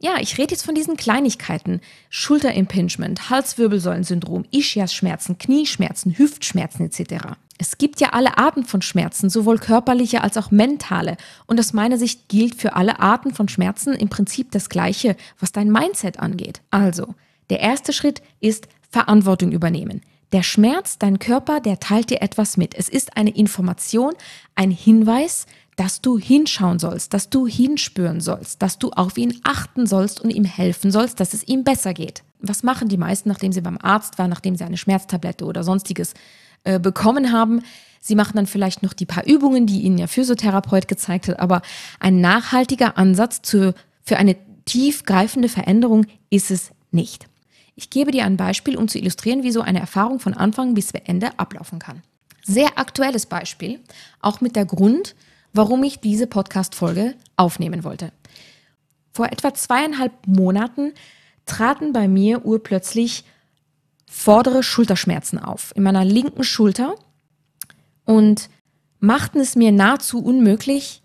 Ja, 0.03 0.15
ich 0.19 0.39
rede 0.39 0.53
jetzt 0.53 0.65
von 0.65 0.75
diesen 0.75 0.97
Kleinigkeiten. 0.97 1.83
Schulterimpingement, 2.09 3.29
Halswirbelsäulensyndrom, 3.29 4.47
Ischias-Schmerzen, 4.51 5.37
Knieschmerzen, 5.37 6.17
Hüftschmerzen 6.17 6.87
etc. 6.87 7.37
Es 7.59 7.77
gibt 7.77 8.01
ja 8.01 8.09
alle 8.15 8.39
Arten 8.39 8.65
von 8.65 8.81
Schmerzen, 8.81 9.29
sowohl 9.29 9.59
körperliche 9.59 10.23
als 10.23 10.39
auch 10.39 10.51
mentale. 10.51 11.19
Und 11.47 11.61
aus 11.61 11.75
meiner 11.75 11.99
Sicht 11.99 12.31
gilt 12.31 12.55
für 12.55 12.73
alle 12.77 12.99
Arten 12.99 13.35
von 13.35 13.49
Schmerzen 13.49 13.93
im 13.93 14.09
Prinzip 14.09 14.51
das 14.53 14.71
Gleiche, 14.71 15.17
was 15.39 15.53
dein 15.53 15.71
Mindset 15.71 16.19
angeht. 16.19 16.63
Also, 16.71 17.15
der 17.51 17.61
erste 17.61 17.93
Schritt 17.93 18.23
ist 18.41 18.69
Verantwortung 18.89 19.53
übernehmen. 19.53 20.01
Der 20.33 20.45
Schmerz, 20.45 20.99
dein 20.99 21.19
Körper, 21.19 21.61
der 21.61 21.81
teilt 21.81 22.11
dir 22.11 22.23
etwas 22.23 22.57
mit. 22.57 22.75
Es 22.77 22.89
ist 22.89 23.17
eine 23.17 23.31
Information, 23.31 24.13
ein 24.55 24.71
Hinweis, 24.71 25.47
dass 25.75 26.03
du 26.03 26.19
hinschauen 26.19 26.79
sollst, 26.79 27.15
dass 27.15 27.31
du 27.31 27.47
hinspüren 27.47 28.21
sollst, 28.21 28.63
dass 28.63 28.79
du 28.79 28.91
auf 28.91 29.17
ihn 29.17 29.41
achten 29.45 29.87
sollst 29.87 30.21
und 30.21 30.31
ihm 30.31 30.45
helfen 30.45 30.93
sollst, 30.93 31.19
dass 31.19 31.33
es 31.33 31.49
ihm 31.49 31.65
besser 31.65 31.95
geht. 31.95 32.23
Was 32.41 32.63
machen 32.63 32.89
die 32.89 32.97
meisten, 32.97 33.29
nachdem 33.29 33.51
sie 33.51 33.61
beim 33.61 33.79
Arzt 33.81 34.19
waren, 34.19 34.31
nachdem 34.31 34.57
sie 34.57 34.65
eine 34.65 34.77
Schmerztablette 34.77 35.45
oder 35.45 35.65
sonstiges 35.65 36.15
äh, 36.65 36.79
bekommen 36.79 37.33
haben. 37.33 37.63
Sie 38.01 38.15
machen 38.15 38.37
dann 38.37 38.47
vielleicht 38.47 38.83
noch 38.83 38.93
die 38.93 39.07
paar 39.07 39.27
Übungen, 39.27 39.67
die 39.67 39.81
Ihnen 39.81 39.97
der 39.97 40.09
Physiotherapeut 40.09 40.87
gezeigt 40.87 41.29
hat, 41.29 41.41
aber 41.41 41.63
ein 41.99 42.21
nachhaltiger 42.21 42.99
Ansatz 42.99 43.41
zu, 43.41 43.75
für 44.03 44.19
eine 44.19 44.37
tiefgreifende 44.67 45.49
Veränderung 45.49 46.05
ist 46.29 46.51
es 46.51 46.73
nicht. 46.91 47.30
Ich 47.81 47.89
gebe 47.89 48.11
dir 48.11 48.27
ein 48.27 48.37
Beispiel, 48.37 48.77
um 48.77 48.89
zu 48.89 48.99
illustrieren, 48.99 49.43
wie 49.43 49.53
so 49.53 49.63
eine 49.63 49.81
Erfahrung 49.81 50.21
von 50.21 50.35
Anfang 50.35 50.75
bis 50.75 50.91
Ende 50.91 51.39
ablaufen 51.39 51.79
kann. 51.79 52.03
Sehr 52.43 52.79
aktuelles 52.79 53.25
Beispiel, 53.25 53.81
auch 54.21 54.43
mit 54.43 54.55
der 54.55 54.67
Grund, 54.67 55.17
warum 55.55 55.83
ich 55.83 55.99
diese 55.99 56.27
Podcast-Folge 56.27 57.15
aufnehmen 57.37 57.83
wollte. 57.83 58.13
Vor 59.13 59.33
etwa 59.33 59.55
zweieinhalb 59.55 60.13
Monaten 60.27 60.93
traten 61.47 61.95
bei 61.95 62.07
mir 62.07 62.45
urplötzlich 62.45 63.25
vordere 64.07 64.63
Schulterschmerzen 64.63 65.39
auf 65.39 65.73
in 65.75 65.83
meiner 65.83 66.05
linken 66.05 66.45
Schulter 66.45 66.97
und 68.05 68.51
machten 68.99 69.41
es 69.41 69.57
mir 69.57 69.73
nahezu 69.73 70.23
unmöglich, 70.23 71.01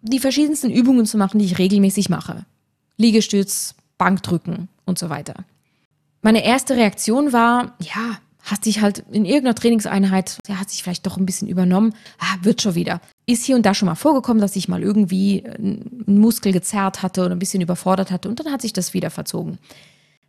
die 0.00 0.18
verschiedensten 0.18 0.72
Übungen 0.72 1.06
zu 1.06 1.16
machen, 1.16 1.38
die 1.38 1.44
ich 1.44 1.58
regelmäßig 1.58 2.08
mache. 2.08 2.44
Liegestütz, 2.96 3.76
Bankdrücken 3.98 4.68
und 4.84 4.98
so 4.98 5.08
weiter. 5.08 5.44
Meine 6.22 6.44
erste 6.44 6.76
Reaktion 6.76 7.32
war, 7.32 7.74
ja, 7.80 8.18
hat 8.42 8.64
sich 8.64 8.80
halt 8.80 9.04
in 9.10 9.24
irgendeiner 9.24 9.54
Trainingseinheit, 9.54 10.38
ja, 10.48 10.58
hat 10.58 10.70
sich 10.70 10.82
vielleicht 10.82 11.06
doch 11.06 11.16
ein 11.16 11.26
bisschen 11.26 11.48
übernommen, 11.48 11.94
ah, 12.18 12.36
wird 12.42 12.62
schon 12.62 12.74
wieder. 12.74 13.00
ist 13.26 13.44
hier 13.44 13.56
und 13.56 13.66
da 13.66 13.74
schon 13.74 13.86
mal 13.86 13.94
vorgekommen, 13.94 14.40
dass 14.40 14.56
ich 14.56 14.68
mal 14.68 14.82
irgendwie 14.82 15.44
einen 15.46 16.20
Muskel 16.20 16.52
gezerrt 16.52 17.02
hatte 17.02 17.24
oder 17.24 17.34
ein 17.34 17.38
bisschen 17.38 17.60
überfordert 17.60 18.10
hatte 18.10 18.28
und 18.28 18.40
dann 18.40 18.52
hat 18.52 18.62
sich 18.62 18.72
das 18.72 18.94
wieder 18.94 19.10
verzogen. 19.10 19.58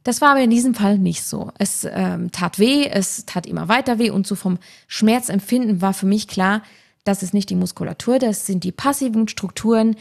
Das 0.04 0.20
war 0.20 0.32
aber 0.32 0.42
in 0.42 0.50
diesem 0.50 0.76
Fall 0.76 0.98
nicht 0.98 1.24
so. 1.24 1.52
Es 1.58 1.88
ähm, 1.90 2.32
tat 2.32 2.60
weh, 2.60 2.88
es 2.88 3.26
tat 3.26 3.48
immer 3.48 3.68
weiter 3.68 4.00
weh 4.00 4.10
und 4.10 4.28
so 4.28 4.36
vom 4.36 4.60
Schmerzempfinden 4.88 5.82
war 5.82 5.94
für 5.94 6.06
mich 6.06 6.28
klar, 6.28 6.62
das 7.04 7.24
ist 7.24 7.34
nicht 7.34 7.50
die 7.50 7.56
Muskulatur, 7.56 8.20
das 8.20 8.46
sind 8.46 8.64
die 8.64 8.72
passiven 8.72 9.28
Strukturen, 9.28 9.96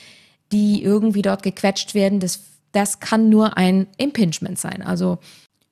die 0.52 0.82
irgendwie 0.82 1.22
dort 1.22 1.42
gequetscht 1.42 1.94
werden. 1.94 2.20
Das, 2.20 2.40
das 2.72 3.00
kann 3.00 3.28
nur 3.28 3.56
ein 3.56 3.86
Impingement 3.96 4.58
sein. 4.58 4.82
Also 4.82 5.18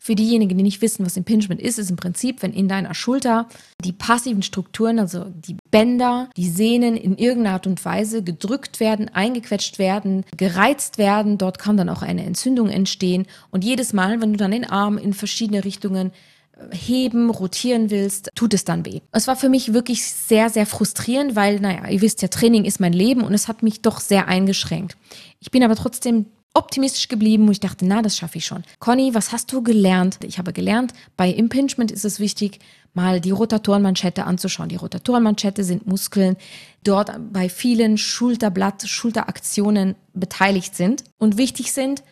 für 0.03 0.15
diejenigen, 0.15 0.57
die 0.57 0.65
nicht 0.65 0.81
wissen, 0.81 1.05
was 1.05 1.19
Impingement 1.19 1.61
ist, 1.61 1.79
ist 1.79 1.91
im 1.91 1.97
Prinzip, 1.97 2.41
wenn 2.41 2.55
in 2.55 2.69
deiner 2.69 2.95
Schulter 2.95 3.47
die 3.85 3.93
passiven 3.93 4.43
Strukturen, 4.43 4.99
also 4.99 5.27
die 5.29 5.59
Bänder, 5.71 6.31
die 6.39 6.49
Sehnen 6.49 6.97
in 6.97 7.19
irgendeiner 7.19 7.57
Art 7.57 7.67
und 7.67 7.85
Weise 7.85 8.23
gedrückt 8.23 8.81
werden, 8.81 9.11
eingequetscht 9.11 9.79
werden, 9.79 10.25
gereizt 10.39 10.97
werden. 10.97 11.37
Dort 11.37 11.59
kann 11.59 11.77
dann 11.77 11.91
auch 11.91 12.01
eine 12.01 12.25
Entzündung 12.25 12.71
entstehen. 12.71 13.27
Und 13.51 13.63
jedes 13.63 13.93
Mal, 13.93 14.23
wenn 14.23 14.33
du 14.33 14.39
dann 14.39 14.53
den 14.53 14.65
Arm 14.65 14.97
in 14.97 15.13
verschiedene 15.13 15.65
Richtungen 15.65 16.13
äh, 16.57 16.75
heben, 16.75 17.29
rotieren 17.29 17.91
willst, 17.91 18.31
tut 18.35 18.55
es 18.55 18.65
dann 18.65 18.87
weh. 18.87 19.01
Es 19.13 19.27
war 19.27 19.37
für 19.37 19.51
mich 19.51 19.75
wirklich 19.75 20.03
sehr, 20.07 20.49
sehr 20.49 20.65
frustrierend, 20.65 21.37
weil, 21.37 21.61
naja, 21.61 21.87
ihr 21.91 22.01
wisst 22.01 22.23
ja, 22.23 22.29
Training 22.29 22.65
ist 22.65 22.81
mein 22.81 22.95
Leben 22.95 23.21
und 23.21 23.35
es 23.35 23.49
hat 23.49 23.63
mich 23.63 23.83
doch 23.83 24.01
sehr 24.01 24.29
eingeschränkt. 24.29 24.97
Ich 25.41 25.51
bin 25.51 25.63
aber 25.63 25.77
trotzdem 25.77 26.25
optimistisch 26.55 27.09
geblieben 27.09 27.47
und 27.47 27.53
ich 27.53 27.61
dachte, 27.61 27.87
na, 27.87 28.03
das 28.03 28.17
schaffe 28.17 28.39
ich 28.39 28.47
schon. 28.47 28.65
Conny, 28.79 29.15
was 29.15 29.33
hast 29.33 29.53
du 29.53 29.63
gelernt? 29.63 30.19
Ich 30.25 30.39
habe 30.39 30.53
gelernt, 30.53 30.93
bei 31.17 31.29
Impingement 31.29 31.91
ist 31.91 32.05
es 32.05 32.19
wichtig, 32.19 32.59
mal 32.93 33.21
die 33.21 33.31
Rotatorenmanschette 33.31 34.25
anzuschauen. 34.25 34.69
Die 34.69 34.77
Rotatorenmanschette 34.77 35.63
sind 35.63 35.87
Muskeln, 35.87 36.37
dort 36.83 37.13
bei 37.33 37.49
vielen 37.49 37.99
Schulterblatt, 37.99 38.89
Schulteraktionen 38.89 39.95
beteiligt 40.13 40.75
sind 40.75 41.05
und 41.19 41.39
wichtig 41.39 41.73
sind, 41.73 42.03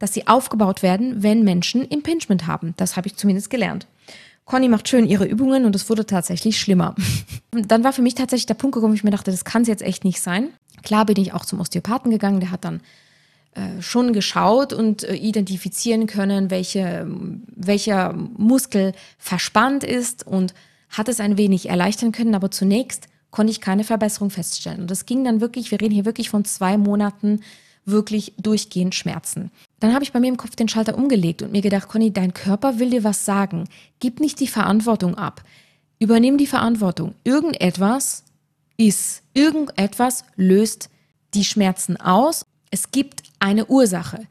dass 0.00 0.12
sie 0.12 0.26
aufgebaut 0.26 0.82
werden, 0.82 1.22
wenn 1.22 1.44
Menschen 1.44 1.84
Impingement 1.84 2.46
haben. 2.48 2.74
Das 2.76 2.96
habe 2.96 3.06
ich 3.06 3.16
zumindest 3.16 3.48
gelernt. 3.48 3.86
Conny 4.44 4.68
macht 4.68 4.88
schön 4.88 5.06
ihre 5.06 5.24
Übungen 5.24 5.64
und 5.64 5.74
es 5.74 5.88
wurde 5.88 6.04
tatsächlich 6.04 6.58
schlimmer. 6.58 6.94
Dann 7.52 7.84
war 7.84 7.92
für 7.92 8.02
mich 8.02 8.14
tatsächlich 8.14 8.46
der 8.46 8.54
Punkt 8.54 8.74
gekommen, 8.74 8.92
wo 8.92 8.96
ich 8.96 9.04
mir 9.04 9.10
dachte, 9.10 9.30
das 9.30 9.44
kann 9.44 9.62
es 9.62 9.68
jetzt 9.68 9.82
echt 9.82 10.04
nicht 10.04 10.20
sein. 10.20 10.48
Klar 10.82 11.06
bin 11.06 11.16
ich 11.16 11.32
auch 11.32 11.46
zum 11.46 11.60
Osteopathen 11.60 12.10
gegangen, 12.10 12.40
der 12.40 12.50
hat 12.50 12.64
dann 12.64 12.82
schon 13.80 14.12
geschaut 14.12 14.72
und 14.72 15.04
äh, 15.04 15.14
identifizieren 15.14 16.06
können, 16.06 16.50
welche, 16.50 17.06
welcher 17.54 18.12
Muskel 18.12 18.92
verspannt 19.18 19.84
ist 19.84 20.26
und 20.26 20.54
hat 20.90 21.08
es 21.08 21.20
ein 21.20 21.38
wenig 21.38 21.68
erleichtern 21.68 22.12
können, 22.12 22.34
aber 22.34 22.50
zunächst 22.50 23.08
konnte 23.30 23.50
ich 23.50 23.60
keine 23.60 23.84
Verbesserung 23.84 24.30
feststellen. 24.30 24.82
Und 24.82 24.90
das 24.90 25.06
ging 25.06 25.24
dann 25.24 25.40
wirklich, 25.40 25.70
wir 25.70 25.80
reden 25.80 25.94
hier 25.94 26.04
wirklich 26.04 26.30
von 26.30 26.44
zwei 26.44 26.78
Monaten 26.78 27.40
wirklich 27.84 28.32
durchgehend 28.38 28.94
Schmerzen. 28.94 29.50
Dann 29.80 29.92
habe 29.92 30.04
ich 30.04 30.12
bei 30.12 30.20
mir 30.20 30.28
im 30.28 30.36
Kopf 30.36 30.56
den 30.56 30.68
Schalter 30.68 30.96
umgelegt 30.96 31.42
und 31.42 31.52
mir 31.52 31.60
gedacht, 31.60 31.88
Conny, 31.88 32.12
dein 32.12 32.32
Körper 32.32 32.78
will 32.78 32.90
dir 32.90 33.04
was 33.04 33.24
sagen. 33.24 33.68
Gib 33.98 34.20
nicht 34.20 34.40
die 34.40 34.46
Verantwortung 34.46 35.16
ab. 35.16 35.42
Übernimm 35.98 36.38
die 36.38 36.46
Verantwortung. 36.46 37.14
Irgendetwas 37.24 38.24
ist, 38.76 39.22
irgendetwas 39.34 40.24
löst 40.36 40.88
die 41.34 41.44
Schmerzen 41.44 41.96
aus. 41.96 42.46
Es 42.70 42.90
gibt 42.90 43.23
eine 43.44 43.66
Ursache. 43.66 44.26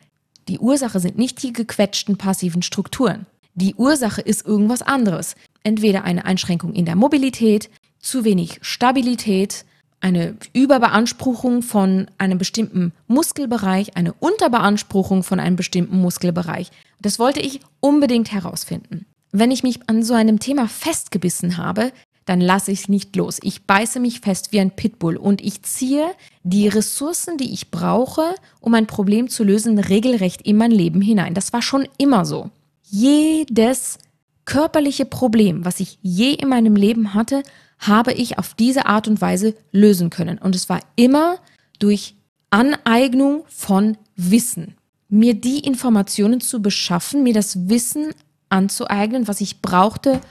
Die 0.47 0.57
Ursache 0.57 0.99
sind 0.99 1.19
nicht 1.19 1.43
die 1.43 1.53
gequetschten 1.53 2.17
passiven 2.17 2.63
Strukturen. 2.63 3.27
Die 3.53 3.75
Ursache 3.75 4.21
ist 4.21 4.45
irgendwas 4.45 4.81
anderes. 4.81 5.35
Entweder 5.61 6.03
eine 6.03 6.25
Einschränkung 6.25 6.73
in 6.73 6.85
der 6.85 6.95
Mobilität, 6.95 7.69
zu 7.99 8.25
wenig 8.25 8.57
Stabilität, 8.63 9.65
eine 10.01 10.35
Überbeanspruchung 10.51 11.61
von 11.61 12.07
einem 12.17 12.39
bestimmten 12.39 12.91
Muskelbereich, 13.07 13.95
eine 13.95 14.13
Unterbeanspruchung 14.13 15.21
von 15.21 15.39
einem 15.39 15.55
bestimmten 15.55 16.01
Muskelbereich. 16.01 16.71
Das 16.99 17.19
wollte 17.19 17.39
ich 17.39 17.61
unbedingt 17.79 18.33
herausfinden. 18.33 19.05
Wenn 19.31 19.51
ich 19.51 19.61
mich 19.61 19.79
an 19.87 20.03
so 20.03 20.15
einem 20.15 20.39
Thema 20.39 20.67
festgebissen 20.67 21.57
habe, 21.57 21.91
dann 22.25 22.41
lasse 22.41 22.71
ich 22.71 22.89
nicht 22.89 23.15
los. 23.15 23.39
Ich 23.41 23.63
beiße 23.63 23.99
mich 23.99 24.21
fest 24.21 24.51
wie 24.51 24.59
ein 24.59 24.71
Pitbull 24.71 25.17
und 25.17 25.41
ich 25.41 25.63
ziehe 25.63 26.11
die 26.43 26.67
Ressourcen, 26.67 27.37
die 27.37 27.53
ich 27.53 27.71
brauche, 27.71 28.35
um 28.59 28.73
ein 28.73 28.87
Problem 28.87 29.29
zu 29.29 29.43
lösen, 29.43 29.79
regelrecht 29.79 30.41
in 30.41 30.57
mein 30.57 30.71
Leben 30.71 31.01
hinein. 31.01 31.33
Das 31.33 31.53
war 31.53 31.61
schon 31.61 31.87
immer 31.97 32.25
so. 32.25 32.49
Jedes 32.83 33.97
körperliche 34.45 35.05
Problem, 35.05 35.65
was 35.65 35.79
ich 35.79 35.99
je 36.01 36.33
in 36.33 36.49
meinem 36.49 36.75
Leben 36.75 37.13
hatte, 37.13 37.43
habe 37.79 38.13
ich 38.13 38.37
auf 38.37 38.53
diese 38.53 38.85
Art 38.85 39.07
und 39.07 39.21
Weise 39.21 39.55
lösen 39.71 40.09
können. 40.09 40.37
Und 40.37 40.55
es 40.55 40.69
war 40.69 40.79
immer 40.95 41.37
durch 41.79 42.15
Aneignung 42.49 43.43
von 43.47 43.97
Wissen. 44.15 44.75
Mir 45.09 45.33
die 45.33 45.59
Informationen 45.59 46.39
zu 46.39 46.61
beschaffen, 46.61 47.23
mir 47.23 47.33
das 47.33 47.67
Wissen 47.67 48.13
anzueignen, 48.49 49.27
was 49.27 49.41
ich 49.41 49.61
brauchte, 49.61 50.21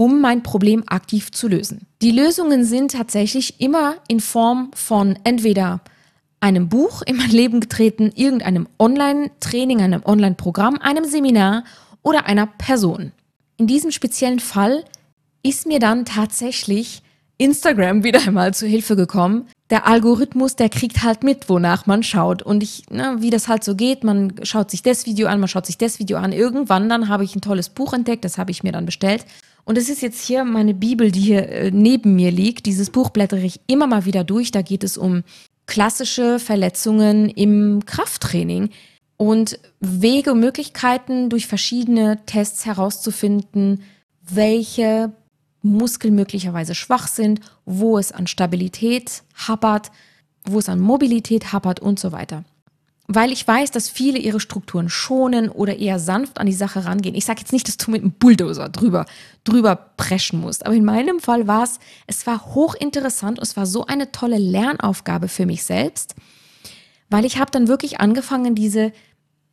um 0.00 0.22
mein 0.22 0.42
Problem 0.42 0.82
aktiv 0.86 1.30
zu 1.30 1.46
lösen. 1.46 1.86
Die 2.00 2.10
Lösungen 2.10 2.64
sind 2.64 2.92
tatsächlich 2.92 3.60
immer 3.60 3.96
in 4.08 4.20
Form 4.20 4.70
von 4.74 5.18
entweder 5.24 5.82
einem 6.40 6.70
Buch 6.70 7.02
in 7.02 7.18
mein 7.18 7.28
Leben 7.28 7.60
getreten, 7.60 8.10
irgendeinem 8.14 8.66
Online-Training, 8.78 9.82
einem 9.82 10.00
Online-Programm, 10.02 10.78
einem 10.80 11.04
Seminar 11.04 11.64
oder 12.00 12.24
einer 12.24 12.46
Person. 12.46 13.12
In 13.58 13.66
diesem 13.66 13.90
speziellen 13.90 14.40
Fall 14.40 14.86
ist 15.42 15.66
mir 15.66 15.80
dann 15.80 16.06
tatsächlich 16.06 17.02
Instagram 17.36 18.02
wieder 18.02 18.26
einmal 18.26 18.54
zu 18.54 18.66
Hilfe 18.66 18.96
gekommen. 18.96 19.48
Der 19.68 19.86
Algorithmus, 19.86 20.56
der 20.56 20.70
kriegt 20.70 21.02
halt 21.02 21.22
mit, 21.22 21.50
wonach 21.50 21.84
man 21.84 22.02
schaut. 22.02 22.42
Und 22.42 22.62
ich, 22.62 22.88
ne, 22.88 23.16
wie 23.18 23.28
das 23.28 23.48
halt 23.48 23.64
so 23.64 23.74
geht, 23.74 24.02
man 24.02 24.32
schaut 24.44 24.70
sich 24.70 24.82
das 24.82 25.04
Video 25.04 25.28
an, 25.28 25.40
man 25.40 25.48
schaut 25.48 25.66
sich 25.66 25.76
das 25.76 25.98
Video 25.98 26.16
an. 26.16 26.32
Irgendwann 26.32 26.88
dann 26.88 27.10
habe 27.10 27.24
ich 27.24 27.36
ein 27.36 27.42
tolles 27.42 27.68
Buch 27.68 27.92
entdeckt, 27.92 28.24
das 28.24 28.38
habe 28.38 28.50
ich 28.50 28.62
mir 28.62 28.72
dann 28.72 28.86
bestellt. 28.86 29.26
Und 29.70 29.78
es 29.78 29.88
ist 29.88 30.02
jetzt 30.02 30.20
hier 30.26 30.42
meine 30.42 30.74
Bibel, 30.74 31.12
die 31.12 31.20
hier 31.20 31.48
äh, 31.48 31.70
neben 31.70 32.16
mir 32.16 32.32
liegt. 32.32 32.66
Dieses 32.66 32.90
Buch 32.90 33.10
blättere 33.10 33.42
ich 33.42 33.60
immer 33.68 33.86
mal 33.86 34.04
wieder 34.04 34.24
durch. 34.24 34.50
Da 34.50 34.62
geht 34.62 34.82
es 34.82 34.98
um 34.98 35.22
klassische 35.66 36.40
Verletzungen 36.40 37.28
im 37.28 37.84
Krafttraining 37.86 38.70
und 39.16 39.60
Wege 39.78 40.32
und 40.32 40.40
Möglichkeiten 40.40 41.28
durch 41.30 41.46
verschiedene 41.46 42.18
Tests 42.26 42.66
herauszufinden, 42.66 43.84
welche 44.28 45.12
Muskeln 45.62 46.16
möglicherweise 46.16 46.74
schwach 46.74 47.06
sind, 47.06 47.38
wo 47.64 47.96
es 47.96 48.10
an 48.10 48.26
Stabilität 48.26 49.22
hapert, 49.36 49.92
wo 50.44 50.58
es 50.58 50.68
an 50.68 50.80
Mobilität 50.80 51.52
hapert 51.52 51.78
und 51.78 52.00
so 52.00 52.10
weiter 52.10 52.42
weil 53.12 53.32
ich 53.32 53.46
weiß, 53.46 53.72
dass 53.72 53.88
viele 53.88 54.20
ihre 54.20 54.38
Strukturen 54.38 54.88
schonen 54.88 55.48
oder 55.48 55.76
eher 55.76 55.98
sanft 55.98 56.38
an 56.38 56.46
die 56.46 56.52
Sache 56.52 56.84
rangehen. 56.84 57.16
Ich 57.16 57.24
sage 57.24 57.40
jetzt 57.40 57.52
nicht, 57.52 57.66
dass 57.66 57.76
du 57.76 57.90
mit 57.90 58.02
einem 58.02 58.12
Bulldozer 58.12 58.68
drüber, 58.68 59.04
drüber 59.42 59.74
preschen 59.96 60.40
musst, 60.40 60.64
aber 60.64 60.76
in 60.76 60.84
meinem 60.84 61.18
Fall 61.18 61.48
war 61.48 61.64
es, 61.64 61.80
es 62.06 62.24
war 62.28 62.54
hochinteressant 62.54 63.40
und 63.40 63.44
es 63.44 63.56
war 63.56 63.66
so 63.66 63.84
eine 63.84 64.12
tolle 64.12 64.38
Lernaufgabe 64.38 65.26
für 65.26 65.44
mich 65.44 65.64
selbst, 65.64 66.14
weil 67.08 67.24
ich 67.24 67.40
habe 67.40 67.50
dann 67.50 67.66
wirklich 67.66 67.98
angefangen, 67.98 68.54
diese 68.54 68.92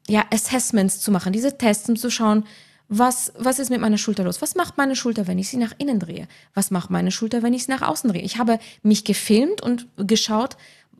ja, 0.08 0.24
Assessments 0.32 1.00
zu 1.00 1.12
machen, 1.12 1.34
diese 1.34 1.58
Tests, 1.58 1.90
um 1.90 1.96
zu 1.96 2.12
schauen, 2.12 2.44
was, 2.90 3.34
was 3.38 3.60
ist 3.60 3.70
mit 3.70 3.82
meiner 3.82 3.98
Schulter 3.98 4.24
los? 4.24 4.42
Was 4.42 4.56
macht 4.56 4.78
meine 4.78 4.96
Schulter, 4.96 5.28
wenn 5.28 5.40
ich 5.40 5.50
sie 5.50 5.58
nach 5.58 5.74
innen 5.78 6.00
drehe? 6.00 6.28
Was 6.54 6.72
macht 6.72 6.90
meine 6.90 7.12
Schulter, 7.12 7.44
wenn 7.44 7.54
ich 7.54 7.66
sie 7.66 7.72
nach 7.72 7.82
außen 7.82 8.10
drehe? 8.10 8.22
Ich 8.22 8.38
habe 8.38 8.60
mich 8.82 9.04
gefilmt 9.04 9.62
und 9.62 9.88
geschaut, 9.98 10.56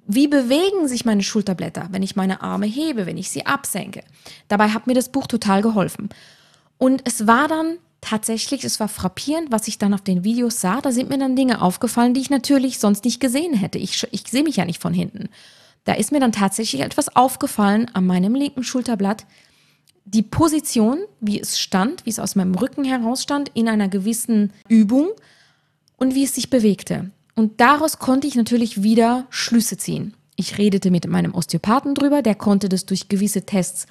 wie 0.08 0.28
bewegen 0.28 0.88
sich 0.88 1.04
meine 1.04 1.22
Schulterblätter, 1.22 1.90
wenn 1.92 2.02
ich 2.02 2.16
meine 2.16 2.42
Arme 2.42 2.66
hebe, 2.66 3.06
wenn 3.06 3.18
ich 3.18 3.30
sie 3.30 3.46
absenke? 3.46 4.04
Dabei 4.48 4.70
hat 4.70 4.88
mir 4.88 4.94
das 4.94 5.10
Buch 5.10 5.28
total 5.28 5.62
geholfen. 5.62 6.10
Und 6.78 7.02
es 7.06 7.28
war 7.28 7.50
dann 7.50 7.78
tatsächlich, 8.00 8.64
es 8.64 8.80
war 8.80 8.88
frappierend, 8.88 9.52
was 9.52 9.68
ich 9.68 9.78
dann 9.78 9.94
auf 9.94 10.02
den 10.02 10.24
Videos 10.24 10.62
sah. 10.62 10.80
Da 10.80 10.94
sind 10.94 11.10
mir 11.10 11.18
dann 11.18 11.36
Dinge 11.36 11.62
aufgefallen, 11.62 12.14
die 12.14 12.22
ich 12.22 12.30
natürlich 12.30 12.80
sonst 12.80 13.04
nicht 13.04 13.20
gesehen 13.20 13.54
hätte. 13.54 13.78
Ich, 13.78 14.08
ich 14.12 14.24
sehe 14.28 14.44
mich 14.44 14.56
ja 14.56 14.66
nicht 14.66 14.82
von 14.82 14.94
hinten. 14.94 15.28
Da 15.84 15.94
ist 15.94 16.14
mir 16.14 16.22
dann 16.22 16.32
tatsächlich 16.32 16.82
etwas 16.82 17.14
aufgefallen 17.14 17.90
an 17.94 18.06
meinem 18.06 18.34
linken 18.34 18.64
Schulterblatt. 18.64 19.26
Die 20.06 20.24
Position, 20.24 21.00
wie 21.20 21.40
es 21.40 21.60
stand, 21.60 22.06
wie 22.06 22.12
es 22.12 22.20
aus 22.20 22.36
meinem 22.36 22.56
Rücken 22.56 22.86
heraus 22.86 23.24
stand, 23.24 23.52
in 23.56 23.68
einer 23.68 23.90
gewissen 23.90 24.54
Übung 24.70 25.10
und 25.98 26.16
wie 26.16 26.24
es 26.24 26.36
sich 26.36 26.50
bewegte. 26.50 27.12
Und 27.38 27.62
daraus 27.62 28.00
konnte 28.00 28.26
ich 28.26 28.34
natürlich 28.34 28.82
wieder 28.82 29.28
Schlüsse 29.30 29.78
ziehen. 29.78 30.16
Ich 30.36 30.58
redete 30.58 30.90
mit 30.90 31.06
meinem 31.08 31.36
Osteopathen 31.36 31.94
drüber, 31.94 32.24
der 32.24 32.34
konnte 32.34 32.68
das 32.68 32.88
durch 32.88 33.10
gewisse 33.10 33.44
Tests, 33.44 33.86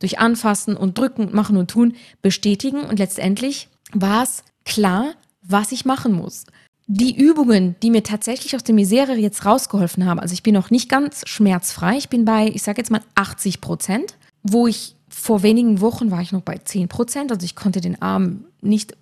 durch 0.00 0.18
Anfassen 0.18 0.76
und 0.76 0.98
Drücken, 0.98 1.32
Machen 1.32 1.56
und 1.56 1.70
Tun 1.70 1.94
bestätigen 2.22 2.80
und 2.80 2.98
letztendlich 2.98 3.68
war 3.92 4.24
es 4.24 4.42
klar, 4.64 5.12
was 5.42 5.70
ich 5.70 5.84
machen 5.84 6.12
muss. 6.12 6.44
Die 6.88 7.16
Übungen, 7.16 7.76
die 7.84 7.90
mir 7.90 8.02
tatsächlich 8.02 8.56
aus 8.56 8.64
der 8.64 8.74
Misere 8.74 9.14
jetzt 9.14 9.44
rausgeholfen 9.44 10.04
haben, 10.04 10.18
also 10.18 10.32
ich 10.32 10.42
bin 10.42 10.54
noch 10.54 10.70
nicht 10.70 10.88
ganz 10.88 11.22
schmerzfrei, 11.24 11.98
ich 11.98 12.08
bin 12.08 12.24
bei, 12.24 12.48
ich 12.48 12.64
sage 12.64 12.80
jetzt 12.80 12.90
mal 12.90 13.02
80 13.14 13.60
Prozent, 13.60 14.16
wo 14.42 14.66
ich 14.66 14.96
vor 15.08 15.44
wenigen 15.44 15.80
Wochen 15.80 16.10
war 16.10 16.20
ich 16.20 16.32
noch 16.32 16.42
bei 16.42 16.58
10 16.58 16.88
Prozent, 16.88 17.30
also 17.30 17.44
ich 17.44 17.54
konnte 17.54 17.80
den 17.80 18.02
Arm 18.02 18.44
nicht 18.60 18.96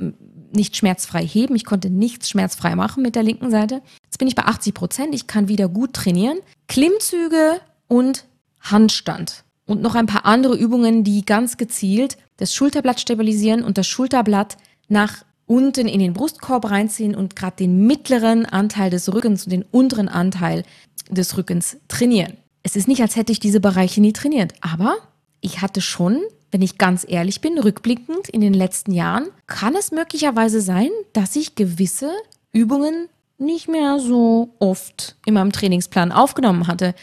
nicht 0.56 0.76
schmerzfrei 0.76 1.24
heben. 1.24 1.54
Ich 1.54 1.64
konnte 1.64 1.90
nichts 1.90 2.28
schmerzfrei 2.28 2.74
machen 2.74 3.02
mit 3.02 3.14
der 3.14 3.22
linken 3.22 3.50
Seite. 3.50 3.82
Jetzt 4.04 4.18
bin 4.18 4.28
ich 4.28 4.34
bei 4.34 4.44
80 4.44 4.74
Prozent. 4.74 5.14
Ich 5.14 5.26
kann 5.26 5.48
wieder 5.48 5.68
gut 5.68 5.92
trainieren. 5.92 6.38
Klimmzüge 6.66 7.60
und 7.86 8.24
Handstand. 8.60 9.44
Und 9.66 9.82
noch 9.82 9.94
ein 9.94 10.06
paar 10.06 10.24
andere 10.24 10.56
Übungen, 10.56 11.04
die 11.04 11.24
ganz 11.24 11.56
gezielt 11.56 12.16
das 12.36 12.54
Schulterblatt 12.54 13.00
stabilisieren 13.00 13.62
und 13.62 13.78
das 13.78 13.86
Schulterblatt 13.86 14.56
nach 14.88 15.24
unten 15.46 15.88
in 15.88 16.00
den 16.00 16.12
Brustkorb 16.12 16.70
reinziehen 16.70 17.14
und 17.14 17.36
gerade 17.36 17.56
den 17.56 17.86
mittleren 17.86 18.46
Anteil 18.46 18.90
des 18.90 19.12
Rückens 19.12 19.44
und 19.44 19.50
den 19.52 19.62
unteren 19.62 20.08
Anteil 20.08 20.64
des 21.10 21.36
Rückens 21.36 21.78
trainieren. 21.88 22.36
Es 22.62 22.76
ist 22.76 22.88
nicht, 22.88 23.00
als 23.00 23.16
hätte 23.16 23.32
ich 23.32 23.40
diese 23.40 23.60
Bereiche 23.60 24.00
nie 24.00 24.12
trainiert, 24.12 24.54
aber 24.60 24.96
ich 25.40 25.62
hatte 25.62 25.80
schon, 25.80 26.20
wenn 26.50 26.62
ich 26.62 26.78
ganz 26.78 27.04
ehrlich 27.08 27.40
bin, 27.40 27.58
rückblickend 27.58 28.28
in 28.28 28.40
den 28.40 28.54
letzten 28.54 28.92
Jahren, 28.92 29.28
kann 29.46 29.74
es 29.74 29.90
möglicherweise 29.90 30.60
sein, 30.60 30.90
dass 31.12 31.36
ich 31.36 31.54
gewisse 31.54 32.10
Übungen 32.52 33.08
nicht 33.38 33.68
mehr 33.68 33.98
so 33.98 34.54
oft 34.58 35.16
in 35.26 35.34
meinem 35.34 35.52
Trainingsplan 35.52 36.12
aufgenommen 36.12 36.66
hatte. 36.66 36.94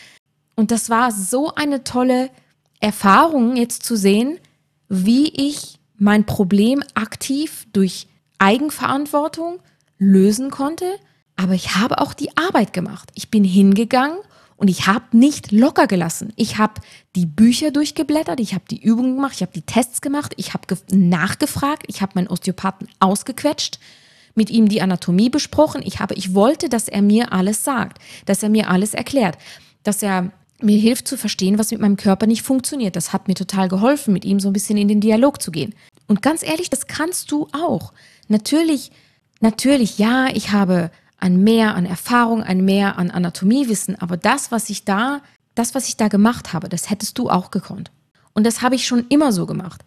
Und 0.56 0.72
das 0.72 0.90
war 0.90 1.12
so 1.12 1.54
eine 1.54 1.84
tolle 1.84 2.30
Erfahrung 2.80 3.56
jetzt 3.56 3.84
zu 3.84 3.96
sehen, 3.96 4.40
wie 4.90 5.28
ich 5.30 5.80
mein 5.98 6.26
Problem 6.26 6.84
aktiv 6.96 7.68
durch 7.74 8.08
Eigenverantwortung 8.40 9.60
lösen 9.98 10.52
konnte. 10.52 10.86
Aber 11.36 11.54
ich 11.54 11.76
habe 11.76 12.00
auch 12.00 12.14
die 12.14 12.36
Arbeit 12.38 12.74
gemacht. 12.74 13.10
Ich 13.16 13.30
bin 13.30 13.44
hingegangen 13.44 14.18
und 14.64 14.70
ich 14.70 14.88
habe 14.88 15.06
nicht 15.12 15.52
locker 15.52 15.88
gelassen. 15.88 16.32
Ich 16.38 16.58
habe 16.58 16.76
die 17.18 17.26
Bücher 17.26 17.70
durchgeblättert, 17.70 18.40
ich 18.40 18.54
habe 18.54 18.64
die 18.72 18.82
Übungen 18.82 19.18
gemacht, 19.18 19.34
ich 19.36 19.42
habe 19.42 19.52
die 19.52 19.64
Tests 19.64 20.00
gemacht, 20.00 20.34
ich 20.38 20.54
habe 20.54 20.66
nachgefragt, 20.90 21.84
ich 21.88 22.02
habe 22.02 22.14
meinen 22.16 22.30
Osteopathen 22.30 22.88
ausgequetscht, 23.02 23.78
mit 24.36 24.50
ihm 24.50 24.70
die 24.70 24.82
Anatomie 24.82 25.30
besprochen. 25.30 25.82
Ich 25.84 26.00
habe, 26.00 26.14
ich 26.14 26.34
wollte, 26.34 26.70
dass 26.70 26.88
er 26.88 27.02
mir 27.02 27.34
alles 27.34 27.66
sagt, 27.66 27.98
dass 28.26 28.42
er 28.42 28.48
mir 28.48 28.70
alles 28.70 28.94
erklärt, 28.94 29.38
dass 29.84 30.02
er 30.02 30.32
mir 30.62 30.80
hilft 30.80 31.10
zu 31.10 31.18
verstehen, 31.18 31.60
was 31.60 31.72
mit 31.72 31.82
meinem 31.82 31.98
Körper 31.98 32.26
nicht 32.26 32.44
funktioniert. 32.44 32.96
Das 32.96 33.12
hat 33.12 33.28
mir 33.28 33.36
total 33.36 33.68
geholfen, 33.68 34.14
mit 34.14 34.24
ihm 34.24 34.40
so 34.40 34.48
ein 34.48 34.54
bisschen 34.54 34.78
in 34.78 34.88
den 34.88 35.02
Dialog 35.02 35.42
zu 35.42 35.52
gehen. 35.52 35.76
Und 36.08 36.22
ganz 36.22 36.42
ehrlich, 36.42 36.70
das 36.70 36.88
kannst 36.88 37.34
du 37.34 37.50
auch. 37.52 37.92
Natürlich, 38.30 38.94
natürlich, 39.42 39.98
ja, 39.98 40.28
ich 40.34 40.54
habe 40.54 40.90
ein 41.24 41.42
Mehr 41.42 41.76
an 41.76 41.86
Erfahrung, 41.86 42.44
ein 42.44 42.66
Mehr 42.66 42.98
an 42.98 43.10
Anatomiewissen, 43.10 44.00
aber 44.02 44.18
das, 44.18 44.52
was 44.52 44.70
ich 44.70 44.84
da, 44.84 45.22
das, 45.56 45.74
was 45.74 45.88
ich 45.88 45.96
da 45.96 46.10
gemacht 46.10 46.52
habe, 46.52 46.68
das 46.68 46.90
hättest 46.90 47.18
du 47.18 47.30
auch 47.30 47.50
gekonnt. 47.50 47.92
Und 48.34 48.46
das 48.46 48.62
habe 48.62 48.76
ich 48.76 48.86
schon 48.86 49.06
immer 49.08 49.32
so 49.32 49.46
gemacht. 49.46 49.86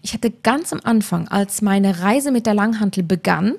Ich 0.00 0.14
hatte 0.14 0.30
ganz 0.30 0.72
am 0.72 0.80
Anfang, 0.82 1.28
als 1.28 1.60
meine 1.60 2.00
Reise 2.00 2.30
mit 2.32 2.46
der 2.46 2.54
Langhantel 2.54 3.02
begann, 3.02 3.56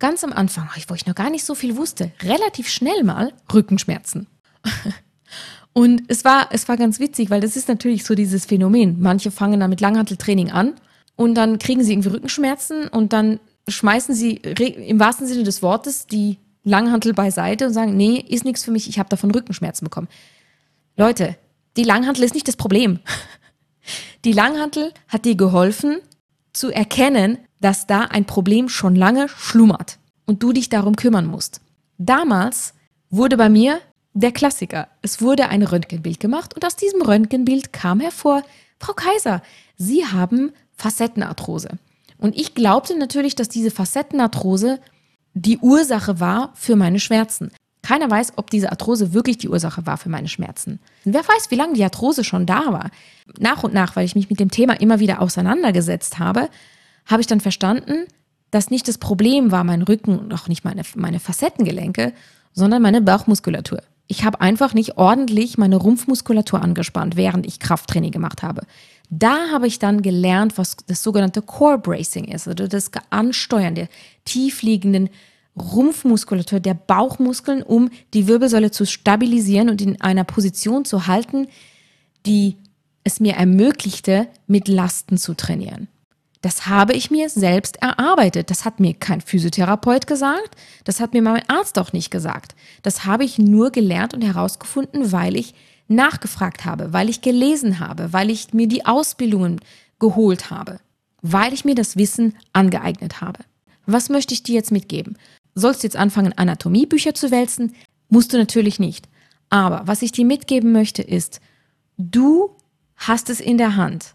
ganz 0.00 0.24
am 0.24 0.32
Anfang, 0.32 0.68
wo 0.88 0.94
ich 0.94 1.06
noch 1.06 1.14
gar 1.14 1.30
nicht 1.30 1.44
so 1.44 1.54
viel 1.54 1.76
wusste, 1.76 2.10
relativ 2.20 2.68
schnell 2.68 3.04
mal 3.04 3.32
Rückenschmerzen. 3.54 4.26
Und 5.72 6.02
es 6.08 6.24
war, 6.24 6.48
es 6.50 6.68
war 6.68 6.76
ganz 6.76 6.98
witzig, 6.98 7.30
weil 7.30 7.42
das 7.42 7.54
ist 7.54 7.68
natürlich 7.68 8.04
so 8.04 8.14
dieses 8.14 8.46
Phänomen. 8.46 8.96
Manche 8.98 9.30
fangen 9.30 9.60
dann 9.60 9.70
mit 9.70 9.82
Langhanteltraining 9.82 10.50
an 10.50 10.72
und 11.16 11.34
dann 11.34 11.58
kriegen 11.58 11.84
sie 11.84 11.92
irgendwie 11.92 12.08
Rückenschmerzen 12.08 12.88
und 12.88 13.12
dann 13.12 13.40
schmeißen 13.68 14.14
sie 14.14 14.36
im 14.36 14.98
wahrsten 14.98 15.26
Sinne 15.26 15.42
des 15.42 15.60
Wortes 15.60 16.06
die 16.06 16.38
Langhantel 16.66 17.14
beiseite 17.14 17.68
und 17.68 17.72
sagen, 17.72 17.96
nee, 17.96 18.16
ist 18.18 18.44
nichts 18.44 18.64
für 18.64 18.72
mich, 18.72 18.88
ich 18.88 18.98
habe 18.98 19.08
davon 19.08 19.30
Rückenschmerzen 19.30 19.84
bekommen. 19.84 20.08
Leute, 20.96 21.36
die 21.76 21.84
Langhantel 21.84 22.24
ist 22.24 22.34
nicht 22.34 22.48
das 22.48 22.56
Problem. 22.56 23.00
Die 24.24 24.32
Langhantel 24.32 24.92
hat 25.06 25.24
dir 25.24 25.36
geholfen 25.36 25.98
zu 26.52 26.72
erkennen, 26.72 27.38
dass 27.60 27.86
da 27.86 28.00
ein 28.00 28.24
Problem 28.24 28.68
schon 28.68 28.96
lange 28.96 29.28
schlummert 29.28 30.00
und 30.24 30.42
du 30.42 30.52
dich 30.52 30.68
darum 30.68 30.96
kümmern 30.96 31.26
musst. 31.26 31.60
Damals 31.96 32.74
wurde 33.10 33.36
bei 33.36 33.48
mir 33.48 33.78
der 34.14 34.32
Klassiker. 34.32 34.88
Es 35.02 35.20
wurde 35.20 35.48
ein 35.50 35.62
Röntgenbild 35.62 36.18
gemacht 36.18 36.54
und 36.54 36.64
aus 36.64 36.74
diesem 36.74 37.00
Röntgenbild 37.00 37.72
kam 37.72 38.00
hervor, 38.00 38.42
Frau 38.80 38.94
Kaiser, 38.94 39.40
Sie 39.76 40.04
haben 40.04 40.52
Facettenarthrose. 40.74 41.78
Und 42.18 42.36
ich 42.36 42.54
glaubte 42.54 42.98
natürlich, 42.98 43.36
dass 43.36 43.48
diese 43.48 43.70
Facettenarthrose 43.70 44.80
die 45.38 45.58
Ursache 45.58 46.18
war 46.18 46.50
für 46.54 46.76
meine 46.76 46.98
Schmerzen. 46.98 47.50
Keiner 47.82 48.10
weiß, 48.10 48.32
ob 48.36 48.50
diese 48.50 48.70
Arthrose 48.70 49.12
wirklich 49.12 49.36
die 49.36 49.50
Ursache 49.50 49.84
war 49.84 49.98
für 49.98 50.08
meine 50.08 50.28
Schmerzen. 50.28 50.80
Wer 51.04 51.20
weiß, 51.20 51.50
wie 51.50 51.56
lange 51.56 51.74
die 51.74 51.84
Arthrose 51.84 52.24
schon 52.24 52.46
da 52.46 52.72
war. 52.72 52.90
Nach 53.38 53.62
und 53.62 53.74
nach, 53.74 53.94
weil 53.96 54.06
ich 54.06 54.14
mich 54.14 54.30
mit 54.30 54.40
dem 54.40 54.50
Thema 54.50 54.80
immer 54.80 54.98
wieder 54.98 55.20
auseinandergesetzt 55.20 56.18
habe, 56.18 56.48
habe 57.04 57.20
ich 57.20 57.26
dann 57.26 57.40
verstanden, 57.40 58.06
dass 58.50 58.70
nicht 58.70 58.88
das 58.88 58.96
Problem 58.96 59.52
war 59.52 59.62
mein 59.62 59.82
Rücken 59.82 60.18
und 60.18 60.32
auch 60.32 60.48
nicht 60.48 60.64
meine, 60.64 60.82
meine 60.94 61.20
Facettengelenke, 61.20 62.14
sondern 62.54 62.80
meine 62.80 63.02
Bauchmuskulatur 63.02 63.82
ich 64.08 64.24
habe 64.24 64.40
einfach 64.40 64.74
nicht 64.74 64.98
ordentlich 64.98 65.58
meine 65.58 65.76
Rumpfmuskulatur 65.76 66.62
angespannt, 66.62 67.16
während 67.16 67.46
ich 67.46 67.58
Krafttraining 67.58 68.12
gemacht 68.12 68.42
habe. 68.42 68.62
Da 69.10 69.50
habe 69.52 69.66
ich 69.66 69.78
dann 69.78 70.02
gelernt, 70.02 70.58
was 70.58 70.76
das 70.86 71.02
sogenannte 71.02 71.42
Core 71.42 71.78
Bracing 71.78 72.24
ist, 72.24 72.48
also 72.48 72.66
das 72.66 72.90
Ansteuern 73.10 73.74
der 73.74 73.88
tiefliegenden 74.24 75.10
Rumpfmuskulatur, 75.56 76.60
der 76.60 76.74
Bauchmuskeln, 76.74 77.62
um 77.62 77.90
die 78.12 78.26
Wirbelsäule 78.26 78.70
zu 78.70 78.84
stabilisieren 78.84 79.70
und 79.70 79.80
in 79.80 80.00
einer 80.00 80.24
Position 80.24 80.84
zu 80.84 81.06
halten, 81.06 81.48
die 82.26 82.56
es 83.04 83.20
mir 83.20 83.34
ermöglichte, 83.34 84.28
mit 84.46 84.68
Lasten 84.68 85.16
zu 85.16 85.34
trainieren. 85.34 85.88
Das 86.42 86.66
habe 86.66 86.92
ich 86.92 87.10
mir 87.10 87.28
selbst 87.30 87.82
erarbeitet. 87.82 88.50
Das 88.50 88.64
hat 88.64 88.78
mir 88.78 88.94
kein 88.94 89.20
Physiotherapeut 89.20 90.06
gesagt. 90.06 90.54
Das 90.84 91.00
hat 91.00 91.12
mir 91.12 91.22
mein 91.22 91.48
Arzt 91.48 91.78
auch 91.78 91.92
nicht 91.92 92.10
gesagt. 92.10 92.54
Das 92.82 93.04
habe 93.04 93.24
ich 93.24 93.38
nur 93.38 93.70
gelernt 93.70 94.14
und 94.14 94.22
herausgefunden, 94.22 95.10
weil 95.12 95.36
ich 95.36 95.54
nachgefragt 95.88 96.64
habe, 96.64 96.92
weil 96.92 97.08
ich 97.08 97.20
gelesen 97.20 97.80
habe, 97.80 98.12
weil 98.12 98.30
ich 98.30 98.52
mir 98.52 98.68
die 98.68 98.86
Ausbildungen 98.86 99.60
geholt 99.98 100.50
habe, 100.50 100.80
weil 101.22 101.52
ich 101.52 101.64
mir 101.64 101.74
das 101.74 101.96
Wissen 101.96 102.34
angeeignet 102.52 103.20
habe. 103.20 103.40
Was 103.86 104.08
möchte 104.08 104.34
ich 104.34 104.42
dir 104.42 104.54
jetzt 104.54 104.72
mitgeben? 104.72 105.16
Sollst 105.54 105.82
du 105.82 105.86
jetzt 105.86 105.96
anfangen, 105.96 106.32
Anatomiebücher 106.36 107.14
zu 107.14 107.30
wälzen? 107.30 107.74
Musst 108.08 108.32
du 108.32 108.38
natürlich 108.38 108.78
nicht. 108.78 109.08
Aber 109.48 109.82
was 109.86 110.02
ich 110.02 110.12
dir 110.12 110.24
mitgeben 110.24 110.72
möchte, 110.72 111.02
ist, 111.02 111.40
du 111.96 112.50
hast 112.96 113.30
es 113.30 113.40
in 113.40 113.58
der 113.58 113.76
Hand. 113.76 114.14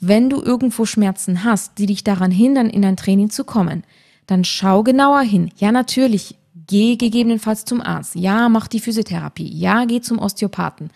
Wenn 0.00 0.30
du 0.30 0.42
irgendwo 0.42 0.86
Schmerzen 0.86 1.44
hast, 1.44 1.78
die 1.78 1.86
dich 1.86 2.02
daran 2.04 2.30
hindern, 2.30 2.70
in 2.70 2.82
dein 2.82 2.96
Training 2.96 3.30
zu 3.30 3.44
kommen, 3.44 3.84
dann 4.26 4.44
schau 4.44 4.82
genauer 4.82 5.20
hin. 5.20 5.52
Ja, 5.56 5.72
natürlich, 5.72 6.36
geh 6.72 6.96
gegebenenfalls 6.96 7.66
zum 7.66 7.82
Arzt. 7.82 8.14
Ja, 8.14 8.48
mach 8.48 8.66
die 8.66 8.80
Physiotherapie. 8.80 9.46
Ja, 9.46 9.84
geh 9.84 10.00
zum 10.00 10.18
Osteopathen. 10.18 10.90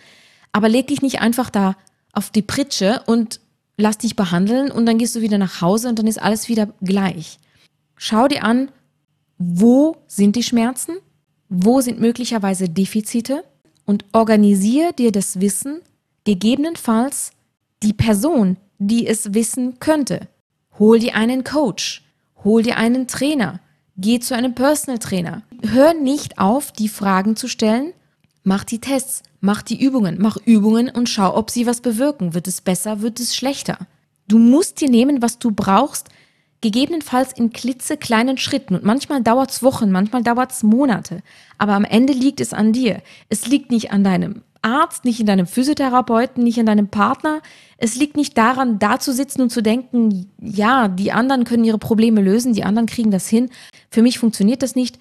Aber 0.50 0.70
leg 0.70 0.86
dich 0.86 1.02
nicht 1.02 1.20
einfach 1.20 1.50
da 1.50 1.76
auf 2.14 2.30
die 2.30 2.40
Pritsche 2.40 3.02
und 3.04 3.40
lass 3.76 3.98
dich 3.98 4.16
behandeln 4.16 4.70
und 4.70 4.86
dann 4.86 4.96
gehst 4.96 5.14
du 5.16 5.20
wieder 5.20 5.36
nach 5.36 5.60
Hause 5.60 5.90
und 5.90 5.98
dann 5.98 6.06
ist 6.06 6.20
alles 6.20 6.48
wieder 6.48 6.70
gleich. 6.80 7.38
Schau 7.98 8.26
dir 8.26 8.42
an, 8.42 8.70
wo 9.36 9.98
sind 10.06 10.34
die 10.34 10.42
Schmerzen? 10.42 10.96
Wo 11.50 11.82
sind 11.82 12.00
möglicherweise 12.00 12.70
Defizite? 12.70 13.44
Und 13.84 14.06
organisiere 14.14 14.94
dir 14.94 15.12
das 15.12 15.40
Wissen, 15.40 15.82
gegebenenfalls 16.24 17.32
die 17.82 17.92
Person, 17.92 18.56
die 18.78 19.06
es 19.06 19.34
wissen 19.34 19.78
könnte. 19.78 20.26
Hol 20.78 20.98
dir 21.00 21.16
einen 21.16 21.44
Coach, 21.44 22.02
hol 22.44 22.62
dir 22.62 22.78
einen 22.78 23.06
Trainer, 23.06 23.60
geh 23.96 24.20
zu 24.20 24.34
einem 24.34 24.54
Personal 24.54 24.98
Trainer. 24.98 25.42
Hör 25.62 25.94
nicht 25.94 26.38
auf, 26.38 26.72
die 26.72 26.88
Fragen 26.88 27.36
zu 27.36 27.48
stellen. 27.48 27.92
Mach 28.44 28.64
die 28.64 28.80
Tests, 28.80 29.22
mach 29.40 29.62
die 29.62 29.82
Übungen, 29.82 30.18
mach 30.20 30.36
Übungen 30.44 30.88
und 30.88 31.08
schau, 31.08 31.36
ob 31.36 31.50
sie 31.50 31.66
was 31.66 31.80
bewirken. 31.80 32.34
Wird 32.34 32.46
es 32.46 32.60
besser, 32.60 33.00
wird 33.00 33.18
es 33.18 33.34
schlechter? 33.34 33.78
Du 34.28 34.38
musst 34.38 34.80
dir 34.80 34.88
nehmen, 34.88 35.22
was 35.22 35.38
du 35.38 35.50
brauchst, 35.50 36.08
gegebenenfalls 36.60 37.32
in 37.32 37.52
klitzekleinen 37.52 38.38
Schritten. 38.38 38.74
Und 38.74 38.84
manchmal 38.84 39.22
dauert 39.22 39.50
es 39.50 39.62
Wochen, 39.62 39.90
manchmal 39.90 40.22
dauert 40.22 40.52
es 40.52 40.62
Monate. 40.62 41.22
Aber 41.58 41.72
am 41.72 41.84
Ende 41.84 42.12
liegt 42.12 42.40
es 42.40 42.52
an 42.52 42.72
dir. 42.72 43.02
Es 43.28 43.46
liegt 43.46 43.70
nicht 43.70 43.92
an 43.92 44.04
deinem 44.04 44.42
Arzt, 44.62 45.04
nicht 45.04 45.20
in 45.20 45.26
deinem 45.26 45.46
Physiotherapeuten, 45.46 46.42
nicht 46.42 46.58
in 46.58 46.66
deinem 46.66 46.88
Partner. 46.88 47.40
Es 47.78 47.94
liegt 47.94 48.16
nicht 48.16 48.36
daran, 48.36 48.78
da 48.78 48.98
zu 48.98 49.12
sitzen 49.12 49.42
und 49.42 49.50
zu 49.50 49.62
denken, 49.62 50.30
ja, 50.40 50.88
die 50.88 51.12
anderen 51.12 51.44
können 51.44 51.64
ihre 51.64 51.78
Probleme 51.78 52.20
lösen, 52.20 52.52
die 52.52 52.64
anderen 52.64 52.86
kriegen 52.86 53.10
das 53.10 53.28
hin. 53.28 53.50
Für 53.90 54.02
mich 54.02 54.18
funktioniert 54.18 54.62
das 54.62 54.74
nicht. 54.74 54.98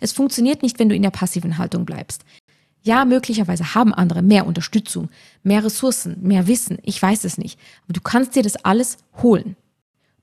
Es 0.00 0.12
funktioniert 0.12 0.62
nicht, 0.62 0.78
wenn 0.78 0.88
du 0.88 0.94
in 0.94 1.02
der 1.02 1.10
passiven 1.10 1.58
Haltung 1.58 1.84
bleibst. 1.84 2.24
Ja, 2.82 3.04
möglicherweise 3.04 3.74
haben 3.74 3.92
andere 3.92 4.22
mehr 4.22 4.46
Unterstützung, 4.46 5.10
mehr 5.42 5.64
Ressourcen, 5.64 6.16
mehr 6.22 6.46
Wissen. 6.46 6.78
Ich 6.82 7.00
weiß 7.00 7.24
es 7.24 7.36
nicht. 7.36 7.58
Aber 7.84 7.92
du 7.92 8.00
kannst 8.00 8.34
dir 8.36 8.42
das 8.42 8.64
alles 8.64 8.98
holen. 9.22 9.56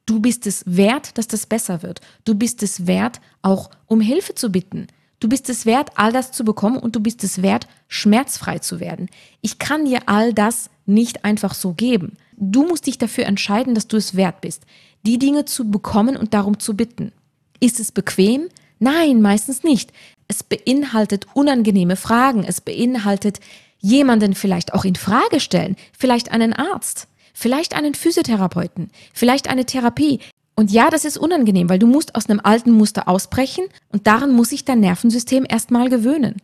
Du 0.08 0.22
bist 0.22 0.48
es 0.48 0.64
wert, 0.66 1.18
dass 1.18 1.28
das 1.28 1.46
besser 1.46 1.84
wird. 1.84 2.02
Du 2.24 2.34
bist 2.34 2.64
es 2.64 2.88
wert, 2.88 3.20
auch 3.42 3.70
um 3.86 4.02
Hilfe 4.02 4.34
zu 4.34 4.52
bitten. 4.52 4.88
Du 5.20 5.28
bist 5.30 5.50
es 5.50 5.66
wert, 5.66 5.92
all 5.96 6.12
das 6.12 6.32
zu 6.32 6.44
bekommen 6.46 6.78
und 6.78 6.96
du 6.96 7.00
bist 7.00 7.24
es 7.24 7.42
wert, 7.42 7.68
schmerzfrei 7.88 8.60
zu 8.60 8.80
werden. 8.80 9.10
Ich 9.42 9.60
kann 9.60 9.86
dir 9.86 10.02
all 10.06 10.34
das 10.34 10.70
nicht 10.86 11.26
einfach 11.26 11.54
so 11.54 11.74
geben. 11.74 12.18
Du 12.38 12.66
musst 12.66 12.86
dich 12.86 12.98
dafür 12.98 13.26
entscheiden, 13.26 13.76
dass 13.76 13.88
du 13.88 13.98
es 13.98 14.16
wert 14.16 14.42
bist, 14.42 14.66
die 15.06 15.18
Dinge 15.18 15.46
zu 15.46 15.70
bekommen 15.70 16.16
und 16.16 16.34
darum 16.34 16.60
zu 16.60 16.76
bitten. 16.76 17.12
Ist 17.60 17.80
es 17.80 17.92
bequem? 17.92 18.50
Nein, 18.80 19.22
meistens 19.22 19.64
nicht. 19.64 19.92
Es 20.28 20.44
beinhaltet 20.44 21.28
unangenehme 21.34 21.96
Fragen. 21.96 22.44
Es 22.44 22.62
beinhaltet 22.62 23.40
jemanden 23.80 24.36
vielleicht 24.36 24.74
auch 24.74 24.86
in 24.86 24.96
Frage 24.96 25.40
stellen. 25.40 25.76
Vielleicht 25.98 26.32
einen 26.32 26.54
Arzt. 26.54 27.08
Vielleicht 27.34 27.76
einen 27.76 27.94
Physiotherapeuten. 27.94 28.90
Vielleicht 29.14 29.48
eine 29.48 29.66
Therapie. 29.66 30.20
Und 30.56 30.72
ja, 30.72 30.90
das 30.90 31.06
ist 31.06 31.20
unangenehm, 31.20 31.70
weil 31.70 31.78
du 31.78 31.86
musst 31.86 32.16
aus 32.16 32.28
einem 32.28 32.42
alten 32.44 32.72
Muster 32.72 33.08
ausbrechen 33.08 33.66
und 33.90 34.08
daran 34.08 34.34
muss 34.34 34.50
sich 34.50 34.66
dein 34.66 34.80
Nervensystem 34.80 35.46
erstmal 35.48 35.88
gewöhnen. 35.90 36.42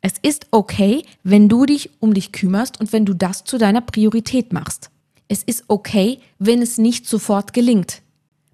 Es 0.00 0.14
ist 0.20 0.48
okay, 0.50 1.04
wenn 1.22 1.48
du 1.48 1.64
dich 1.64 1.90
um 2.00 2.12
dich 2.12 2.32
kümmerst 2.32 2.80
und 2.80 2.92
wenn 2.92 3.06
du 3.06 3.14
das 3.14 3.44
zu 3.44 3.56
deiner 3.56 3.80
Priorität 3.80 4.52
machst. 4.52 4.90
Es 5.28 5.44
ist 5.44 5.64
okay, 5.68 6.18
wenn 6.38 6.60
es 6.60 6.76
nicht 6.78 7.06
sofort 7.06 7.52
gelingt. 7.52 8.02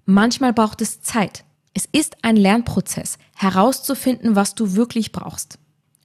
Manchmal 0.05 0.53
braucht 0.53 0.81
es 0.81 1.01
Zeit. 1.01 1.43
Es 1.73 1.87
ist 1.91 2.17
ein 2.21 2.35
Lernprozess, 2.35 3.17
herauszufinden, 3.35 4.35
was 4.35 4.55
du 4.55 4.75
wirklich 4.75 5.11
brauchst. 5.11 5.57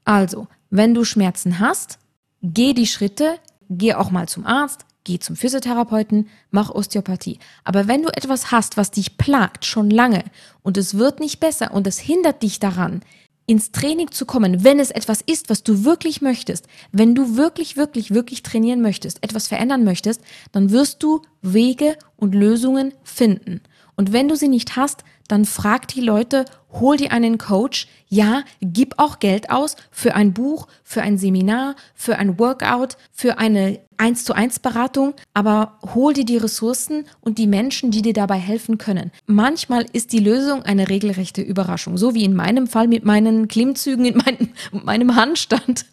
Also, 0.04 0.48
wenn 0.70 0.94
du 0.94 1.04
Schmerzen 1.04 1.58
hast, 1.58 1.98
geh 2.42 2.72
die 2.72 2.86
Schritte, 2.86 3.38
geh 3.68 3.94
auch 3.94 4.10
mal 4.10 4.28
zum 4.28 4.46
Arzt, 4.46 4.86
geh 5.04 5.18
zum 5.18 5.36
Physiotherapeuten, 5.36 6.28
mach 6.50 6.70
Osteopathie. 6.70 7.38
Aber 7.64 7.88
wenn 7.88 8.02
du 8.02 8.08
etwas 8.08 8.50
hast, 8.50 8.76
was 8.76 8.90
dich 8.90 9.18
plagt 9.18 9.64
schon 9.64 9.90
lange 9.90 10.24
und 10.62 10.76
es 10.76 10.96
wird 10.96 11.20
nicht 11.20 11.40
besser 11.40 11.72
und 11.72 11.86
es 11.86 11.98
hindert 11.98 12.42
dich 12.42 12.60
daran, 12.60 13.02
ins 13.46 13.72
Training 13.72 14.10
zu 14.10 14.26
kommen, 14.26 14.62
wenn 14.62 14.78
es 14.78 14.90
etwas 14.90 15.22
ist, 15.22 15.48
was 15.48 15.62
du 15.62 15.84
wirklich 15.84 16.20
möchtest, 16.20 16.66
wenn 16.92 17.14
du 17.14 17.36
wirklich, 17.36 17.78
wirklich, 17.78 18.12
wirklich 18.12 18.42
trainieren 18.42 18.82
möchtest, 18.82 19.24
etwas 19.24 19.48
verändern 19.48 19.84
möchtest, 19.84 20.20
dann 20.52 20.70
wirst 20.70 21.02
du 21.02 21.22
Wege 21.40 21.96
und 22.16 22.34
Lösungen 22.34 22.92
finden. 23.02 23.62
Und 23.98 24.12
wenn 24.12 24.28
du 24.28 24.36
sie 24.36 24.46
nicht 24.46 24.76
hast, 24.76 25.02
dann 25.26 25.44
frag 25.44 25.88
die 25.88 26.00
Leute, 26.00 26.44
hol 26.70 26.96
dir 26.96 27.10
einen 27.10 27.36
Coach. 27.36 27.88
Ja, 28.08 28.44
gib 28.60 28.94
auch 28.96 29.18
Geld 29.18 29.50
aus 29.50 29.74
für 29.90 30.14
ein 30.14 30.32
Buch, 30.32 30.68
für 30.84 31.02
ein 31.02 31.18
Seminar, 31.18 31.74
für 31.96 32.16
ein 32.16 32.38
Workout, 32.38 32.96
für 33.12 33.38
eine 33.38 33.80
1 33.96 34.24
zu 34.24 34.34
1 34.34 34.60
Beratung, 34.60 35.14
aber 35.34 35.78
hol 35.94 36.12
dir 36.12 36.24
die 36.24 36.36
Ressourcen 36.36 37.06
und 37.20 37.38
die 37.38 37.48
Menschen, 37.48 37.90
die 37.90 38.00
dir 38.00 38.12
dabei 38.12 38.38
helfen 38.38 38.78
können. 38.78 39.10
Manchmal 39.26 39.84
ist 39.92 40.12
die 40.12 40.20
Lösung 40.20 40.62
eine 40.62 40.88
regelrechte 40.88 41.42
Überraschung, 41.42 41.98
so 41.98 42.14
wie 42.14 42.24
in 42.24 42.36
meinem 42.36 42.68
Fall 42.68 42.86
mit 42.86 43.04
meinen 43.04 43.48
Klimmzügen 43.48 44.04
in 44.04 44.16
meinem, 44.16 44.50
meinem 44.84 45.16
Handstand 45.16 45.86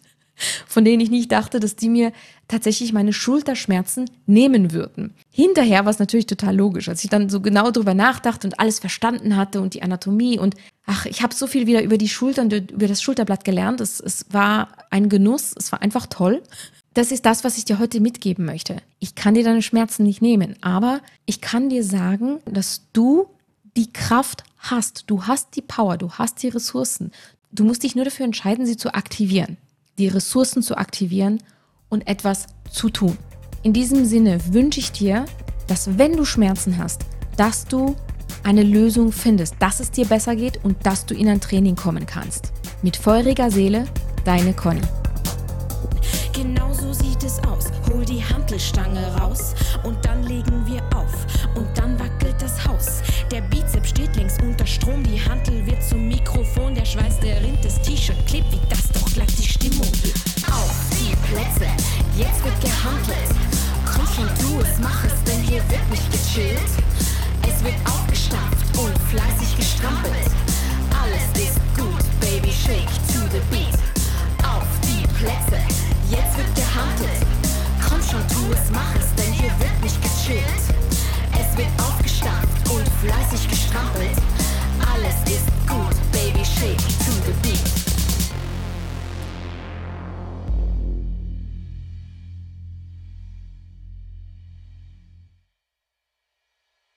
von 0.66 0.84
denen 0.84 1.00
ich 1.00 1.10
nicht 1.10 1.32
dachte, 1.32 1.60
dass 1.60 1.76
die 1.76 1.88
mir 1.88 2.12
tatsächlich 2.48 2.92
meine 2.92 3.12
Schulterschmerzen 3.12 4.10
nehmen 4.26 4.72
würden. 4.72 5.14
Hinterher 5.30 5.84
war 5.84 5.90
es 5.90 5.98
natürlich 5.98 6.26
total 6.26 6.54
logisch, 6.54 6.88
als 6.88 7.02
ich 7.02 7.10
dann 7.10 7.28
so 7.28 7.40
genau 7.40 7.70
drüber 7.70 7.94
nachdachte 7.94 8.46
und 8.46 8.60
alles 8.60 8.78
verstanden 8.78 9.36
hatte 9.36 9.60
und 9.60 9.74
die 9.74 9.82
Anatomie 9.82 10.38
und 10.38 10.54
ach, 10.84 11.06
ich 11.06 11.22
habe 11.22 11.34
so 11.34 11.46
viel 11.46 11.66
wieder 11.66 11.82
über 11.82 11.98
die 11.98 12.08
Schulter 12.08 12.42
und 12.42 12.52
über 12.52 12.86
das 12.86 13.02
Schulterblatt 13.02 13.44
gelernt. 13.44 13.80
Es, 13.80 14.00
es 14.00 14.26
war 14.30 14.68
ein 14.90 15.08
Genuss, 15.08 15.54
es 15.56 15.72
war 15.72 15.82
einfach 15.82 16.06
toll. 16.06 16.42
Das 16.94 17.12
ist 17.12 17.26
das, 17.26 17.44
was 17.44 17.58
ich 17.58 17.64
dir 17.64 17.78
heute 17.78 18.00
mitgeben 18.00 18.44
möchte. 18.44 18.76
Ich 19.00 19.14
kann 19.14 19.34
dir 19.34 19.44
deine 19.44 19.62
Schmerzen 19.62 20.04
nicht 20.04 20.22
nehmen, 20.22 20.56
aber 20.62 21.00
ich 21.26 21.40
kann 21.40 21.68
dir 21.68 21.84
sagen, 21.84 22.38
dass 22.46 22.86
du 22.92 23.26
die 23.76 23.92
Kraft 23.92 24.44
hast. 24.58 25.04
Du 25.08 25.24
hast 25.24 25.56
die 25.56 25.62
Power, 25.62 25.98
du 25.98 26.12
hast 26.12 26.42
die 26.42 26.48
Ressourcen. 26.48 27.12
Du 27.52 27.64
musst 27.64 27.82
dich 27.82 27.94
nur 27.94 28.04
dafür 28.04 28.24
entscheiden, 28.24 28.64
sie 28.64 28.76
zu 28.76 28.94
aktivieren 28.94 29.58
die 29.98 30.08
Ressourcen 30.08 30.62
zu 30.62 30.76
aktivieren 30.76 31.42
und 31.88 32.06
etwas 32.06 32.46
zu 32.70 32.90
tun. 32.90 33.16
In 33.62 33.72
diesem 33.72 34.04
Sinne 34.04 34.38
wünsche 34.52 34.80
ich 34.80 34.92
dir, 34.92 35.24
dass 35.66 35.98
wenn 35.98 36.16
du 36.16 36.24
Schmerzen 36.24 36.78
hast, 36.78 37.04
dass 37.36 37.64
du 37.64 37.96
eine 38.44 38.62
Lösung 38.62 39.12
findest, 39.12 39.56
dass 39.58 39.80
es 39.80 39.90
dir 39.90 40.06
besser 40.06 40.36
geht 40.36 40.64
und 40.64 40.84
dass 40.86 41.06
du 41.06 41.14
in 41.14 41.28
ein 41.28 41.40
Training 41.40 41.74
kommen 41.74 42.06
kannst. 42.06 42.52
Mit 42.82 42.96
feuriger 42.96 43.50
Seele, 43.50 43.86
deine 44.24 44.52
Conny. 44.52 44.82
Genau 46.32 46.72
so 46.72 46.92
sieht 46.92 47.24
es 47.24 47.38
aus. 47.44 47.72
Hol 47.90 48.04
die 48.04 48.22
Hantelstange 48.22 49.04
raus 49.16 49.54
und 49.82 50.04
dann 50.04 50.22
legen 50.24 50.64
wir 50.66 50.82
auf 50.96 51.26
und 51.56 51.66
dann 51.74 51.98
wackelt 51.98 52.36
das 52.40 52.64
Haus. 52.66 53.02
Der 53.32 53.40
Bizeps 53.40 53.90
steht 53.90 54.14
links 54.16 54.36
unter 54.42 54.66
Strom, 54.66 55.02
die 55.02 55.20
Hantel 55.20 55.66
wird 55.66 55.82
zum 55.82 56.06
Mikrofon, 56.06 56.74
der 56.74 56.84
Schweiß, 56.84 57.18
der 57.20 57.42
rinnt, 57.42 57.64
das 57.64 57.80
T-Shirt 57.82 58.26
klebt 58.26 58.52
wie 58.52 58.75